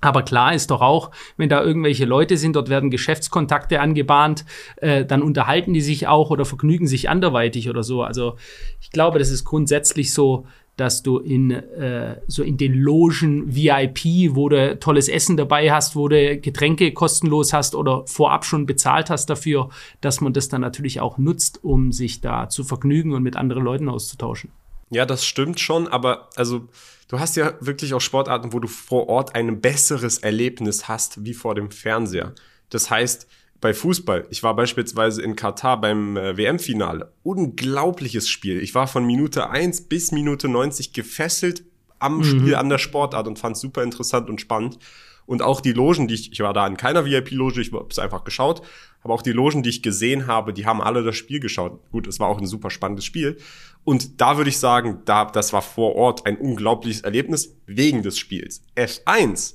Aber 0.00 0.22
klar 0.22 0.54
ist 0.54 0.70
doch 0.70 0.80
auch, 0.80 1.10
wenn 1.36 1.48
da 1.48 1.62
irgendwelche 1.62 2.04
Leute 2.04 2.36
sind, 2.36 2.54
dort 2.54 2.68
werden 2.68 2.90
Geschäftskontakte 2.90 3.80
angebahnt, 3.80 4.44
äh, 4.76 5.04
dann 5.04 5.22
unterhalten 5.22 5.72
die 5.72 5.80
sich 5.80 6.06
auch 6.06 6.30
oder 6.30 6.44
vergnügen 6.44 6.86
sich 6.86 7.08
anderweitig 7.08 7.68
oder 7.68 7.82
so. 7.82 8.02
Also 8.02 8.36
ich 8.80 8.90
glaube, 8.90 9.18
das 9.18 9.30
ist 9.30 9.44
grundsätzlich 9.44 10.14
so, 10.14 10.46
dass 10.76 11.02
du 11.02 11.18
in 11.18 11.50
äh, 11.50 12.20
so 12.28 12.44
in 12.44 12.56
den 12.56 12.72
Logen 12.72 13.52
VIP, 13.52 14.36
wo 14.36 14.48
du 14.48 14.78
tolles 14.78 15.08
Essen 15.08 15.36
dabei 15.36 15.72
hast, 15.72 15.96
wo 15.96 16.06
du 16.06 16.38
Getränke 16.38 16.92
kostenlos 16.92 17.52
hast 17.52 17.74
oder 17.74 18.06
vorab 18.06 18.44
schon 18.44 18.64
bezahlt 18.64 19.10
hast 19.10 19.28
dafür, 19.28 19.70
dass 20.00 20.20
man 20.20 20.32
das 20.32 20.48
dann 20.48 20.60
natürlich 20.60 21.00
auch 21.00 21.18
nutzt, 21.18 21.64
um 21.64 21.90
sich 21.90 22.20
da 22.20 22.48
zu 22.48 22.62
vergnügen 22.62 23.12
und 23.12 23.24
mit 23.24 23.36
anderen 23.36 23.64
Leuten 23.64 23.88
auszutauschen. 23.88 24.52
Ja, 24.90 25.06
das 25.06 25.24
stimmt 25.24 25.60
schon, 25.60 25.88
aber 25.88 26.30
also 26.36 26.68
du 27.08 27.20
hast 27.20 27.36
ja 27.36 27.54
wirklich 27.60 27.94
auch 27.94 28.00
Sportarten, 28.00 28.52
wo 28.52 28.60
du 28.60 28.68
vor 28.68 29.08
Ort 29.08 29.34
ein 29.34 29.60
besseres 29.60 30.18
Erlebnis 30.18 30.88
hast 30.88 31.24
wie 31.24 31.34
vor 31.34 31.54
dem 31.54 31.70
Fernseher. 31.70 32.34
Das 32.70 32.90
heißt, 32.90 33.26
bei 33.60 33.74
Fußball, 33.74 34.26
ich 34.30 34.42
war 34.42 34.54
beispielsweise 34.54 35.20
in 35.22 35.34
Katar 35.34 35.80
beim 35.80 36.16
äh, 36.16 36.36
WM-Finale. 36.36 37.12
Unglaubliches 37.24 38.28
Spiel. 38.28 38.62
Ich 38.62 38.74
war 38.74 38.86
von 38.86 39.04
Minute 39.04 39.50
1 39.50 39.88
bis 39.88 40.12
Minute 40.12 40.48
90 40.48 40.92
gefesselt 40.92 41.64
am 41.98 42.18
mhm. 42.18 42.24
Spiel, 42.24 42.54
an 42.54 42.68
der 42.68 42.78
Sportart 42.78 43.26
und 43.26 43.38
fand 43.38 43.56
es 43.56 43.62
super 43.62 43.82
interessant 43.82 44.30
und 44.30 44.40
spannend. 44.40 44.78
Und 45.26 45.42
auch 45.42 45.60
die 45.60 45.72
Logen, 45.72 46.08
die 46.08 46.14
ich, 46.14 46.32
ich 46.32 46.40
war 46.40 46.54
da 46.54 46.66
in 46.66 46.76
keiner 46.76 47.04
VIP-Loge, 47.04 47.60
ich 47.60 47.72
habe 47.72 47.88
es 47.90 47.98
einfach 47.98 48.24
geschaut, 48.24 48.62
aber 49.02 49.14
auch 49.14 49.22
die 49.22 49.32
Logen, 49.32 49.62
die 49.62 49.70
ich 49.70 49.82
gesehen 49.82 50.26
habe, 50.26 50.52
die 50.52 50.66
haben 50.66 50.80
alle 50.80 51.02
das 51.02 51.16
Spiel 51.16 51.40
geschaut. 51.40 51.80
Gut, 51.90 52.06
es 52.06 52.20
war 52.20 52.28
auch 52.28 52.38
ein 52.38 52.46
super 52.46 52.70
spannendes 52.70 53.04
Spiel. 53.04 53.38
Und 53.84 54.20
da 54.20 54.36
würde 54.36 54.50
ich 54.50 54.58
sagen, 54.58 55.02
da, 55.04 55.24
das 55.24 55.52
war 55.52 55.62
vor 55.62 55.94
Ort 55.94 56.26
ein 56.26 56.36
unglaubliches 56.36 57.02
Erlebnis 57.02 57.56
wegen 57.66 58.02
des 58.02 58.18
Spiels. 58.18 58.62
F1 58.76 59.54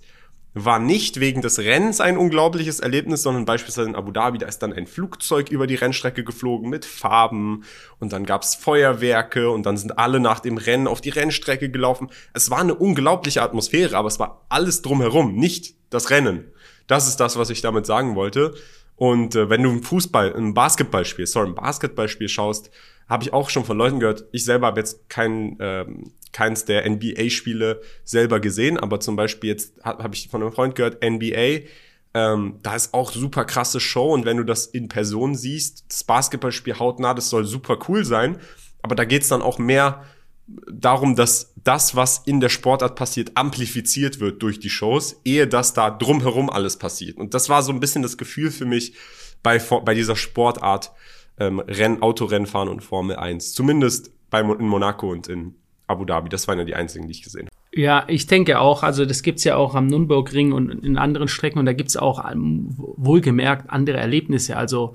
war 0.54 0.80
nicht 0.80 1.20
wegen 1.20 1.42
des 1.42 1.60
Rennens 1.60 2.00
ein 2.00 2.18
unglaubliches 2.18 2.80
Erlebnis, 2.80 3.24
sondern 3.24 3.46
beispielsweise 3.46 3.90
in 3.90 3.96
Abu 3.96 4.12
Dhabi, 4.12 4.38
da 4.38 4.46
ist 4.46 4.60
dann 4.60 4.72
ein 4.72 4.86
Flugzeug 4.86 5.50
über 5.50 5.66
die 5.66 5.76
Rennstrecke 5.76 6.24
geflogen 6.24 6.70
mit 6.70 6.86
Farben 6.86 7.64
und 8.00 8.14
dann 8.14 8.26
gab's 8.26 8.54
Feuerwerke 8.54 9.50
und 9.50 9.66
dann 9.66 9.78
sind 9.78 9.98
alle 9.98 10.20
nach 10.20 10.40
dem 10.40 10.58
Rennen 10.58 10.88
auf 10.88 11.02
die 11.02 11.10
Rennstrecke 11.10 11.70
gelaufen. 11.70 12.10
Es 12.34 12.52
war 12.52 12.60
eine 12.60 12.76
unglaubliche 12.76 13.42
Atmosphäre, 13.42 13.98
aber 13.98 14.08
es 14.08 14.20
war 14.20 14.46
alles 14.50 14.84
drumherum, 14.84 15.36
nicht 15.36 15.76
das 15.90 16.12
Rennen. 16.12 16.46
Das 16.86 17.08
ist 17.08 17.18
das, 17.18 17.38
was 17.38 17.50
ich 17.50 17.62
damit 17.62 17.86
sagen 17.86 18.16
wollte. 18.16 18.54
Und 18.96 19.36
äh, 19.36 19.50
wenn 19.50 19.64
du 19.64 19.72
ein 19.72 19.84
Fußball, 19.84 20.36
ein 20.36 20.54
Basketballspiel, 20.54 21.26
sorry, 21.26 21.50
ein 21.50 21.56
Basketballspiel 21.56 22.30
schaust, 22.30 22.72
habe 23.08 23.24
ich 23.24 23.34
auch 23.34 23.50
schon 23.50 23.66
von 23.66 23.78
Leuten 23.78 24.00
gehört. 24.00 24.26
Ich 24.32 24.46
selber 24.46 24.68
habe 24.68 24.80
jetzt 24.80 25.10
kein, 25.10 25.58
ähm, 25.60 26.12
keins 26.32 26.66
der 26.66 26.90
NBA-Spiele 26.90 27.82
selber 28.04 28.40
gesehen, 28.40 28.78
aber 28.78 29.00
zum 29.00 29.16
Beispiel 29.16 29.50
jetzt 29.50 29.74
habe 29.84 30.04
hab 30.04 30.14
ich 30.14 30.30
von 30.30 30.42
einem 30.42 30.52
Freund 30.52 30.76
gehört, 30.76 31.04
NBA, 31.04 31.68
ähm, 32.16 32.60
da 32.62 32.76
ist 32.76 32.94
auch 32.94 33.12
super 33.12 33.46
krasse 33.46 33.80
Show 33.80 34.14
und 34.14 34.26
wenn 34.26 34.38
du 34.38 34.44
das 34.44 34.68
in 34.68 34.88
Person 34.88 35.36
siehst, 35.36 35.86
das 35.90 36.04
Basketballspiel 36.04 36.78
hautnah, 36.78 37.14
das 37.14 37.30
soll 37.30 37.46
super 37.46 37.78
cool 37.88 38.06
sein, 38.06 38.40
aber 38.82 38.96
da 38.96 39.06
geht's 39.06 39.30
dann 39.30 39.42
auch 39.42 39.58
mehr 39.58 40.04
darum, 40.48 41.16
dass 41.16 41.54
das, 41.64 41.96
was 41.96 42.20
in 42.26 42.40
der 42.40 42.50
Sportart 42.50 42.96
passiert, 42.96 43.32
amplifiziert 43.36 44.20
wird 44.20 44.42
durch 44.42 44.60
die 44.60 44.70
Shows, 44.70 45.20
ehe 45.24 45.48
dass 45.48 45.74
da 45.74 45.90
drumherum 45.90 46.50
alles 46.50 46.78
passiert. 46.78 47.18
Und 47.18 47.34
das 47.34 47.50
war 47.50 47.64
so 47.64 47.72
ein 47.72 47.80
bisschen 47.80 48.02
das 48.02 48.18
Gefühl 48.18 48.52
für 48.52 48.66
mich 48.66 48.94
bei, 49.42 49.60
bei 49.60 49.94
dieser 49.94 50.16
Sportart 50.16 50.92
ähm, 51.40 51.60
Renn, 51.60 52.02
Autorennfahren 52.02 52.70
und 52.70 52.82
Formel 52.82 53.16
1. 53.16 53.54
Zumindest 53.54 54.12
bei, 54.30 54.42
in 54.42 54.68
Monaco 54.68 55.12
und 55.12 55.28
in 55.28 55.56
Abu 55.88 56.06
Dhabi. 56.06 56.30
Das 56.30 56.48
waren 56.48 56.60
ja 56.60 56.66
die 56.66 56.76
einzigen, 56.76 57.08
die 57.08 57.12
ich 57.12 57.24
gesehen 57.24 57.48
habe. 57.48 57.54
Ja, 57.76 58.06
ich 58.08 58.28
denke 58.28 58.60
auch. 58.60 58.84
Also 58.84 59.06
das 59.06 59.24
gibt's 59.24 59.44
ja 59.44 59.56
auch 59.56 59.74
am 59.74 59.88
Nürnbergring 59.88 60.52
und 60.52 60.70
in 60.70 60.98
anderen 60.98 61.28
Strecken 61.28 61.60
und 61.60 61.66
da 61.66 61.74
gibt's 61.74 61.98
auch 61.98 62.24
ähm, 62.32 62.76
wohlgemerkt 62.78 63.70
andere 63.70 63.98
Erlebnisse. 63.98 64.58
Also 64.58 64.94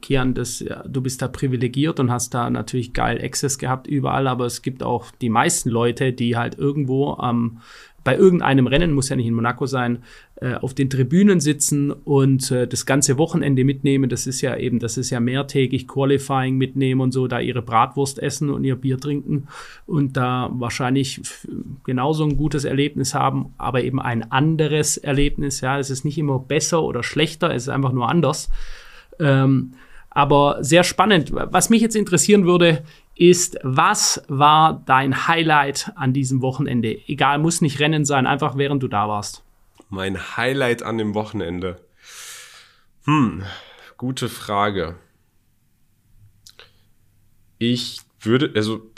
Kian, 0.00 0.34
das, 0.34 0.60
ja, 0.60 0.82
du 0.86 1.00
bist 1.00 1.22
da 1.22 1.28
privilegiert 1.28 2.00
und 2.00 2.10
hast 2.10 2.34
da 2.34 2.48
natürlich 2.50 2.92
geil 2.92 3.20
Access 3.22 3.58
gehabt 3.58 3.86
überall, 3.86 4.26
aber 4.26 4.46
es 4.46 4.62
gibt 4.62 4.82
auch 4.82 5.10
die 5.20 5.28
meisten 5.28 5.70
Leute, 5.70 6.12
die 6.12 6.36
halt 6.36 6.58
irgendwo 6.58 7.14
am 7.14 7.60
bei 8.06 8.16
irgendeinem 8.16 8.68
Rennen, 8.68 8.92
muss 8.92 9.08
ja 9.08 9.16
nicht 9.16 9.26
in 9.26 9.34
Monaco 9.34 9.66
sein, 9.66 9.98
äh, 10.36 10.54
auf 10.54 10.74
den 10.74 10.88
Tribünen 10.88 11.40
sitzen 11.40 11.90
und 11.90 12.52
äh, 12.52 12.68
das 12.68 12.86
ganze 12.86 13.18
Wochenende 13.18 13.64
mitnehmen. 13.64 14.08
Das 14.08 14.28
ist 14.28 14.42
ja 14.42 14.56
eben, 14.56 14.78
das 14.78 14.96
ist 14.96 15.10
ja 15.10 15.18
mehrtägig 15.18 15.88
Qualifying 15.88 16.56
mitnehmen 16.56 17.00
und 17.00 17.10
so, 17.10 17.26
da 17.26 17.40
ihre 17.40 17.62
Bratwurst 17.62 18.20
essen 18.20 18.50
und 18.50 18.62
ihr 18.62 18.76
Bier 18.76 19.00
trinken 19.00 19.48
und 19.86 20.16
da 20.16 20.50
wahrscheinlich 20.52 21.20
genauso 21.82 22.22
ein 22.22 22.36
gutes 22.36 22.64
Erlebnis 22.64 23.12
haben, 23.12 23.54
aber 23.58 23.82
eben 23.82 24.00
ein 24.00 24.30
anderes 24.30 24.98
Erlebnis. 24.98 25.60
Ja, 25.60 25.80
es 25.80 25.90
ist 25.90 26.04
nicht 26.04 26.16
immer 26.16 26.38
besser 26.38 26.84
oder 26.84 27.02
schlechter, 27.02 27.52
es 27.52 27.64
ist 27.64 27.70
einfach 27.70 27.92
nur 27.92 28.08
anders. 28.08 28.50
Ähm, 29.18 29.72
aber 30.16 30.64
sehr 30.64 30.82
spannend. 30.82 31.30
Was 31.30 31.68
mich 31.68 31.82
jetzt 31.82 31.94
interessieren 31.94 32.46
würde, 32.46 32.82
ist, 33.16 33.58
was 33.62 34.22
war 34.28 34.82
dein 34.86 35.28
Highlight 35.28 35.92
an 35.94 36.14
diesem 36.14 36.40
Wochenende? 36.40 36.98
Egal, 37.06 37.38
muss 37.38 37.60
nicht 37.60 37.80
Rennen 37.80 38.06
sein, 38.06 38.26
einfach 38.26 38.56
während 38.56 38.82
du 38.82 38.88
da 38.88 39.08
warst. 39.08 39.44
Mein 39.90 40.36
Highlight 40.38 40.82
an 40.82 40.96
dem 40.96 41.14
Wochenende. 41.14 41.82
Hm, 43.04 43.42
gute 43.98 44.30
Frage. 44.30 44.94
Ich 47.58 48.00
würde, 48.18 48.50
also 48.54 48.90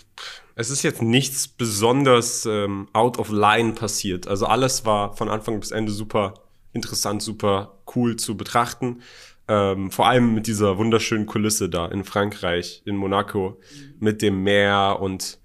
es 0.54 0.70
ist 0.70 0.84
jetzt 0.84 1.02
nichts 1.02 1.48
besonders 1.48 2.46
ähm, 2.46 2.86
out 2.92 3.18
of 3.18 3.30
line 3.30 3.72
passiert. 3.72 4.28
Also 4.28 4.46
alles 4.46 4.84
war 4.84 5.16
von 5.16 5.28
Anfang 5.28 5.58
bis 5.58 5.72
Ende 5.72 5.90
super 5.90 6.34
interessant, 6.72 7.22
super 7.22 7.80
cool 7.96 8.14
zu 8.14 8.36
betrachten. 8.36 9.02
Ähm, 9.48 9.90
vor 9.90 10.06
allem 10.06 10.34
mit 10.34 10.46
dieser 10.46 10.76
wunderschönen 10.76 11.26
Kulisse 11.26 11.70
da 11.70 11.86
in 11.86 12.04
Frankreich, 12.04 12.82
in 12.84 12.96
Monaco, 12.96 13.58
mit 13.98 14.20
dem 14.20 14.42
Meer 14.42 14.98
und 15.00 15.38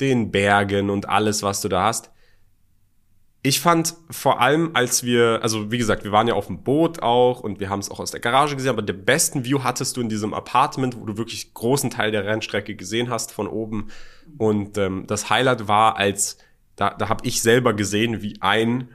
den 0.00 0.30
Bergen 0.30 0.90
und 0.90 1.08
alles, 1.08 1.42
was 1.42 1.60
du 1.60 1.68
da 1.68 1.84
hast. 1.84 2.10
Ich 3.42 3.60
fand 3.60 3.94
vor 4.08 4.40
allem, 4.40 4.70
als 4.72 5.04
wir, 5.04 5.40
also 5.42 5.70
wie 5.70 5.76
gesagt, 5.76 6.02
wir 6.02 6.12
waren 6.12 6.26
ja 6.26 6.32
auf 6.32 6.46
dem 6.46 6.62
Boot 6.62 7.02
auch 7.02 7.40
und 7.40 7.60
wir 7.60 7.68
haben 7.68 7.80
es 7.80 7.90
auch 7.90 8.00
aus 8.00 8.10
der 8.10 8.20
Garage 8.20 8.56
gesehen, 8.56 8.70
aber 8.70 8.80
den 8.80 9.04
besten 9.04 9.44
View 9.44 9.62
hattest 9.62 9.98
du 9.98 10.00
in 10.00 10.08
diesem 10.08 10.32
Apartment, 10.32 10.98
wo 10.98 11.04
du 11.04 11.18
wirklich 11.18 11.52
großen 11.52 11.90
Teil 11.90 12.10
der 12.10 12.24
Rennstrecke 12.24 12.74
gesehen 12.74 13.10
hast 13.10 13.32
von 13.32 13.46
oben. 13.46 13.88
Und 14.38 14.78
ähm, 14.78 15.04
das 15.06 15.28
Highlight 15.28 15.68
war, 15.68 15.98
als 15.98 16.38
da, 16.76 16.90
da 16.90 17.10
habe 17.10 17.26
ich 17.26 17.42
selber 17.42 17.74
gesehen, 17.74 18.22
wie 18.22 18.40
ein 18.40 18.88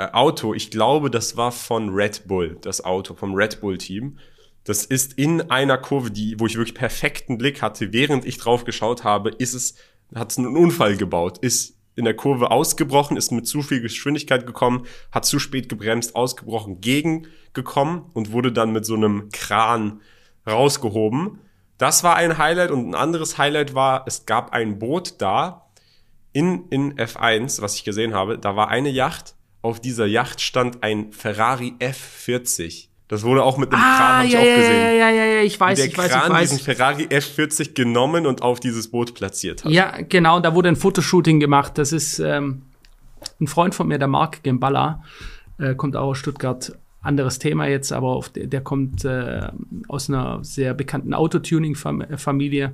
äh, 0.00 0.12
Auto, 0.12 0.54
ich 0.54 0.70
glaube, 0.70 1.10
das 1.10 1.36
war 1.36 1.52
von 1.52 1.90
Red 1.90 2.26
Bull, 2.26 2.56
das 2.62 2.82
Auto 2.82 3.14
vom 3.14 3.34
Red 3.34 3.60
Bull 3.60 3.76
Team. 3.76 4.18
Das 4.64 4.86
ist 4.86 5.12
in 5.14 5.50
einer 5.50 5.76
Kurve, 5.76 6.10
die, 6.10 6.40
wo 6.40 6.46
ich 6.46 6.56
wirklich 6.56 6.74
perfekten 6.74 7.36
Blick 7.36 7.60
hatte, 7.60 7.92
während 7.92 8.24
ich 8.24 8.38
drauf 8.38 8.64
geschaut 8.64 9.04
habe, 9.04 9.28
ist 9.28 9.52
es, 9.52 9.74
hat 10.14 10.30
es 10.32 10.38
einen 10.38 10.56
Unfall 10.56 10.96
gebaut, 10.96 11.38
ist 11.38 11.76
in 11.96 12.06
der 12.06 12.14
Kurve 12.14 12.50
ausgebrochen, 12.50 13.18
ist 13.18 13.30
mit 13.30 13.46
zu 13.46 13.60
viel 13.60 13.82
Geschwindigkeit 13.82 14.46
gekommen, 14.46 14.86
hat 15.12 15.26
zu 15.26 15.38
spät 15.38 15.68
gebremst, 15.68 16.16
ausgebrochen, 16.16 16.80
gegengekommen 16.80 18.04
und 18.14 18.32
wurde 18.32 18.52
dann 18.52 18.72
mit 18.72 18.86
so 18.86 18.94
einem 18.94 19.28
Kran 19.32 20.00
rausgehoben. 20.46 21.40
Das 21.76 22.04
war 22.04 22.16
ein 22.16 22.38
Highlight 22.38 22.70
und 22.70 22.88
ein 22.88 22.94
anderes 22.94 23.36
Highlight 23.36 23.74
war, 23.74 24.04
es 24.06 24.24
gab 24.24 24.54
ein 24.54 24.78
Boot 24.78 25.16
da 25.18 25.70
in, 26.32 26.68
in 26.70 26.94
F1, 26.94 27.60
was 27.60 27.74
ich 27.74 27.84
gesehen 27.84 28.14
habe. 28.14 28.38
Da 28.38 28.56
war 28.56 28.68
eine 28.68 28.88
Yacht 28.88 29.34
auf 29.62 29.80
dieser 29.80 30.06
Yacht 30.06 30.40
stand 30.40 30.82
ein 30.82 31.12
Ferrari 31.12 31.74
F40. 31.78 32.88
Das 33.08 33.24
wurde 33.24 33.42
auch 33.42 33.58
mit 33.58 33.72
einem 33.72 33.82
ah, 33.82 33.96
Kran, 33.96 34.18
hab 34.18 34.24
ich 34.24 34.32
ja, 34.32 34.38
auch 34.38 34.44
gesehen. 34.44 34.82
Ja, 34.82 34.90
ja, 34.92 35.10
ja, 35.10 35.24
ja, 35.24 35.40
ich 35.42 35.58
weiß, 35.58 35.78
der 35.78 35.88
ich 35.88 35.98
weiß, 35.98 36.10
Kran 36.12 36.22
ich 36.26 36.30
weiß. 36.30 36.50
diesen 36.50 36.64
Ferrari 36.64 37.02
F40 37.06 37.74
genommen 37.74 38.24
und 38.24 38.42
auf 38.42 38.60
dieses 38.60 38.88
Boot 38.88 39.14
platziert 39.14 39.64
hat. 39.64 39.72
Ja, 39.72 39.98
genau, 40.08 40.38
da 40.38 40.54
wurde 40.54 40.68
ein 40.68 40.76
Fotoshooting 40.76 41.40
gemacht. 41.40 41.76
Das 41.76 41.92
ist 41.92 42.20
ähm, 42.20 42.62
ein 43.40 43.48
Freund 43.48 43.74
von 43.74 43.88
mir, 43.88 43.98
der 43.98 44.06
Marc 44.06 44.44
Gemballa, 44.44 45.02
äh, 45.58 45.74
kommt 45.74 45.96
auch 45.96 46.10
aus 46.10 46.18
Stuttgart. 46.18 46.72
Anderes 47.02 47.38
Thema 47.38 47.66
jetzt, 47.66 47.92
aber 47.92 48.22
der, 48.34 48.46
der, 48.46 48.60
kommt 48.60 49.06
äh, 49.06 49.48
aus 49.88 50.10
einer 50.10 50.44
sehr 50.44 50.74
bekannten 50.74 51.14
Autotuning-Familie. 51.14 52.72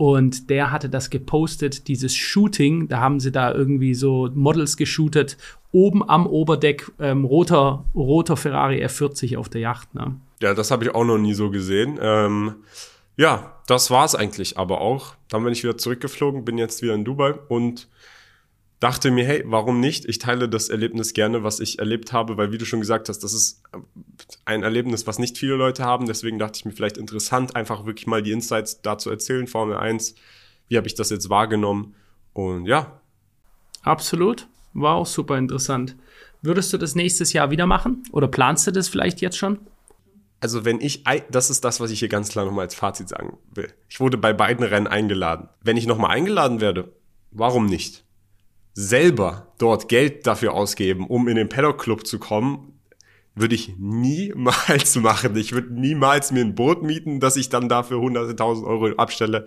Und 0.00 0.48
der 0.48 0.72
hatte 0.72 0.88
das 0.88 1.10
gepostet, 1.10 1.86
dieses 1.86 2.16
Shooting. 2.16 2.88
Da 2.88 3.00
haben 3.00 3.20
sie 3.20 3.30
da 3.30 3.52
irgendwie 3.52 3.92
so 3.92 4.30
Models 4.32 4.78
geshootet 4.78 5.36
oben 5.72 6.02
am 6.08 6.26
Oberdeck 6.26 6.90
ähm, 6.98 7.26
roter, 7.26 7.84
roter 7.94 8.38
Ferrari 8.38 8.82
F40 8.82 9.36
auf 9.36 9.50
der 9.50 9.60
Yacht. 9.60 9.94
Ne? 9.94 10.18
Ja, 10.40 10.54
das 10.54 10.70
habe 10.70 10.84
ich 10.84 10.94
auch 10.94 11.04
noch 11.04 11.18
nie 11.18 11.34
so 11.34 11.50
gesehen. 11.50 11.98
Ähm, 12.00 12.54
ja, 13.18 13.60
das 13.66 13.90
war's 13.90 14.14
eigentlich 14.14 14.56
aber 14.56 14.80
auch. 14.80 15.16
Dann 15.28 15.44
bin 15.44 15.52
ich 15.52 15.62
wieder 15.62 15.76
zurückgeflogen, 15.76 16.46
bin 16.46 16.56
jetzt 16.56 16.80
wieder 16.80 16.94
in 16.94 17.04
Dubai 17.04 17.34
und 17.48 17.86
dachte 18.80 19.10
mir, 19.10 19.24
hey, 19.24 19.44
warum 19.46 19.78
nicht? 19.78 20.06
Ich 20.06 20.18
teile 20.18 20.48
das 20.48 20.70
Erlebnis 20.70 21.12
gerne, 21.12 21.44
was 21.44 21.60
ich 21.60 21.78
erlebt 21.78 22.12
habe, 22.12 22.36
weil 22.38 22.50
wie 22.50 22.58
du 22.58 22.64
schon 22.64 22.80
gesagt 22.80 23.08
hast, 23.08 23.20
das 23.20 23.34
ist 23.34 23.62
ein 24.46 24.62
Erlebnis, 24.62 25.06
was 25.06 25.18
nicht 25.18 25.38
viele 25.38 25.54
Leute 25.54 25.84
haben. 25.84 26.06
Deswegen 26.06 26.38
dachte 26.38 26.58
ich 26.58 26.64
mir 26.64 26.72
vielleicht 26.72 26.96
interessant, 26.96 27.54
einfach 27.54 27.84
wirklich 27.84 28.06
mal 28.06 28.22
die 28.22 28.32
Insights 28.32 28.80
dazu 28.80 29.10
erzählen, 29.10 29.46
Formel 29.46 29.76
1. 29.76 30.14
Wie 30.68 30.76
habe 30.76 30.86
ich 30.86 30.94
das 30.94 31.10
jetzt 31.10 31.28
wahrgenommen? 31.28 31.94
Und 32.32 32.66
ja. 32.66 33.00
Absolut. 33.82 34.48
War 34.72 34.94
auch 34.94 35.06
super 35.06 35.36
interessant. 35.36 35.96
Würdest 36.42 36.72
du 36.72 36.78
das 36.78 36.94
nächstes 36.94 37.34
Jahr 37.34 37.50
wieder 37.50 37.66
machen? 37.66 38.02
Oder 38.12 38.28
planst 38.28 38.66
du 38.66 38.70
das 38.70 38.88
vielleicht 38.88 39.20
jetzt 39.20 39.36
schon? 39.36 39.58
Also 40.40 40.64
wenn 40.64 40.80
ich, 40.80 41.04
das 41.30 41.50
ist 41.50 41.66
das, 41.66 41.80
was 41.80 41.90
ich 41.90 41.98
hier 41.98 42.08
ganz 42.08 42.30
klar 42.30 42.46
nochmal 42.46 42.64
als 42.64 42.74
Fazit 42.74 43.10
sagen 43.10 43.36
will. 43.52 43.70
Ich 43.90 44.00
wurde 44.00 44.16
bei 44.16 44.32
beiden 44.32 44.64
Rennen 44.64 44.86
eingeladen. 44.86 45.50
Wenn 45.60 45.76
ich 45.76 45.86
nochmal 45.86 46.12
eingeladen 46.12 46.62
werde, 46.62 46.92
warum 47.30 47.66
nicht? 47.66 48.04
Selber 48.72 49.52
dort 49.58 49.88
Geld 49.88 50.26
dafür 50.26 50.54
ausgeben, 50.54 51.06
um 51.06 51.28
in 51.28 51.36
den 51.36 51.48
Paddock 51.48 51.78
Club 51.78 52.06
zu 52.06 52.18
kommen, 52.18 52.80
würde 53.34 53.54
ich 53.54 53.74
niemals 53.78 54.96
machen. 55.00 55.36
Ich 55.36 55.52
würde 55.52 55.72
niemals 55.72 56.32
mir 56.32 56.40
ein 56.40 56.54
Boot 56.54 56.82
mieten, 56.82 57.20
dass 57.20 57.36
ich 57.36 57.48
dann 57.48 57.68
dafür 57.68 58.00
hunderte 58.00 58.36
tausend 58.36 58.66
Euro 58.66 58.88
abstelle. 58.96 59.46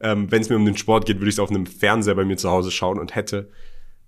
Ähm, 0.00 0.30
Wenn 0.30 0.42
es 0.42 0.48
mir 0.48 0.56
um 0.56 0.64
den 0.64 0.76
Sport 0.76 1.06
geht, 1.06 1.18
würde 1.18 1.28
ich 1.28 1.34
es 1.36 1.40
auf 1.40 1.50
einem 1.50 1.66
Fernseher 1.66 2.14
bei 2.14 2.24
mir 2.24 2.36
zu 2.36 2.50
Hause 2.50 2.70
schauen 2.70 2.98
und 2.98 3.14
hätte 3.14 3.50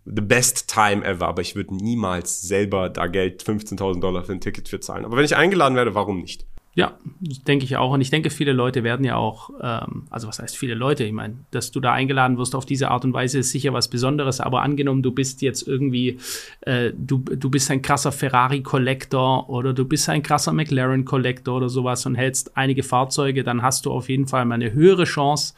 the 0.05 0.23
best 0.23 0.69
time 0.69 1.05
ever, 1.05 1.29
aber 1.29 1.43
ich 1.43 1.55
würde 1.55 1.75
niemals 1.75 2.43
selber 2.43 2.89
da 2.89 3.07
Geld, 3.07 3.43
15.000 3.43 4.01
Dollar 4.01 4.25
für 4.25 4.33
ein 4.33 4.41
Ticket 4.41 4.69
für 4.69 4.81
zahlen. 4.81 5.05
Aber 5.05 5.17
wenn 5.17 5.25
ich 5.25 5.37
eingeladen 5.37 5.77
werde, 5.77 5.95
warum 5.95 6.21
nicht? 6.21 6.47
Ja, 6.75 6.97
denke 7.21 7.67
ich 7.67 7.77
auch. 7.77 7.93
Und 7.93 8.01
ich 8.01 8.09
denke, 8.09 8.31
viele 8.31 8.55
Leute 8.55 8.83
werden 8.83 9.05
ja 9.05 9.17
auch, 9.17 9.51
ähm, 9.61 10.05
also 10.09 10.27
was 10.27 10.39
heißt 10.39 10.57
viele 10.57 10.73
Leute? 10.73 11.05
Ich 11.05 11.13
meine, 11.13 11.37
dass 11.51 11.71
du 11.71 11.81
da 11.81 11.93
eingeladen 11.93 12.39
wirst 12.39 12.55
auf 12.55 12.65
diese 12.65 12.91
Art 12.91 13.05
und 13.05 13.13
Weise 13.13 13.41
ist 13.41 13.51
sicher 13.51 13.75
was 13.75 13.89
Besonderes. 13.89 14.41
Aber 14.41 14.63
angenommen, 14.63 15.03
du 15.03 15.13
bist 15.13 15.43
jetzt 15.43 15.69
irgendwie, 15.69 16.19
äh, 16.63 16.93
du, 16.97 17.19
du 17.19 17.51
bist 17.51 17.71
ein 17.71 17.83
krasser 17.83 18.11
Ferrari-Collector 18.11 19.51
oder 19.51 19.75
du 19.75 19.85
bist 19.85 20.09
ein 20.09 20.23
krasser 20.23 20.55
McLaren-Collector 20.55 21.55
oder 21.55 21.69
sowas 21.69 22.07
und 22.07 22.15
hältst 22.15 22.57
einige 22.57 22.83
Fahrzeuge, 22.83 23.45
dann 23.45 23.61
hast 23.61 23.85
du 23.85 23.93
auf 23.93 24.09
jeden 24.09 24.27
Fall 24.27 24.47
mal 24.47 24.55
eine 24.55 24.73
höhere 24.73 25.05
Chance, 25.05 25.53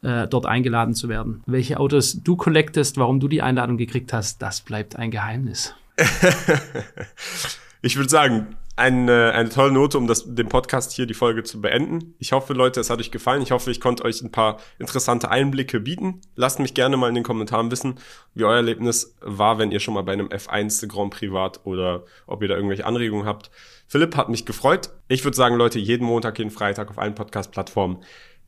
äh, 0.00 0.26
dort 0.28 0.46
eingeladen 0.46 0.94
zu 0.94 1.10
werden. 1.10 1.42
Welche 1.44 1.78
Autos 1.78 2.22
du 2.22 2.36
collectest, 2.36 2.96
warum 2.96 3.20
du 3.20 3.28
die 3.28 3.42
Einladung 3.42 3.76
gekriegt 3.76 4.14
hast, 4.14 4.40
das 4.40 4.62
bleibt 4.62 4.96
ein 4.96 5.10
Geheimnis. 5.10 5.74
ich 7.82 7.96
würde 7.96 8.08
sagen, 8.08 8.56
eine, 8.78 9.32
eine 9.32 9.48
tolle 9.48 9.72
Note, 9.72 9.98
um 9.98 10.06
das, 10.06 10.34
den 10.34 10.48
Podcast 10.48 10.92
hier, 10.92 11.06
die 11.06 11.14
Folge 11.14 11.42
zu 11.42 11.60
beenden. 11.60 12.14
Ich 12.18 12.32
hoffe, 12.32 12.54
Leute, 12.54 12.80
es 12.80 12.90
hat 12.90 13.00
euch 13.00 13.10
gefallen. 13.10 13.42
Ich 13.42 13.50
hoffe, 13.50 13.70
ich 13.70 13.80
konnte 13.80 14.04
euch 14.04 14.22
ein 14.22 14.32
paar 14.32 14.58
interessante 14.78 15.30
Einblicke 15.30 15.80
bieten. 15.80 16.20
Lasst 16.36 16.60
mich 16.60 16.74
gerne 16.74 16.96
mal 16.96 17.08
in 17.08 17.14
den 17.14 17.24
Kommentaren 17.24 17.70
wissen, 17.70 17.96
wie 18.34 18.44
euer 18.44 18.56
Erlebnis 18.56 19.16
war, 19.20 19.58
wenn 19.58 19.72
ihr 19.72 19.80
schon 19.80 19.94
mal 19.94 20.02
bei 20.02 20.12
einem 20.12 20.28
F1 20.28 20.86
Grand 20.88 21.12
Prix 21.12 21.32
wart 21.32 21.60
oder 21.64 22.04
ob 22.26 22.40
ihr 22.42 22.48
da 22.48 22.54
irgendwelche 22.54 22.86
Anregungen 22.86 23.26
habt. 23.26 23.50
Philipp 23.86 24.16
hat 24.16 24.28
mich 24.28 24.46
gefreut. 24.46 24.90
Ich 25.08 25.24
würde 25.24 25.36
sagen, 25.36 25.56
Leute, 25.56 25.78
jeden 25.78 26.06
Montag, 26.06 26.38
jeden 26.38 26.50
Freitag 26.50 26.90
auf 26.90 26.98
allen 26.98 27.14
Podcast-Plattformen 27.14 27.98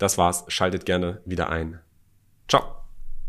das 0.01 0.19
war's. 0.19 0.45
Schaltet 0.49 0.87
gerne 0.87 1.21
wieder 1.25 1.51
ein. 1.51 1.81
Ciao. 2.49 2.80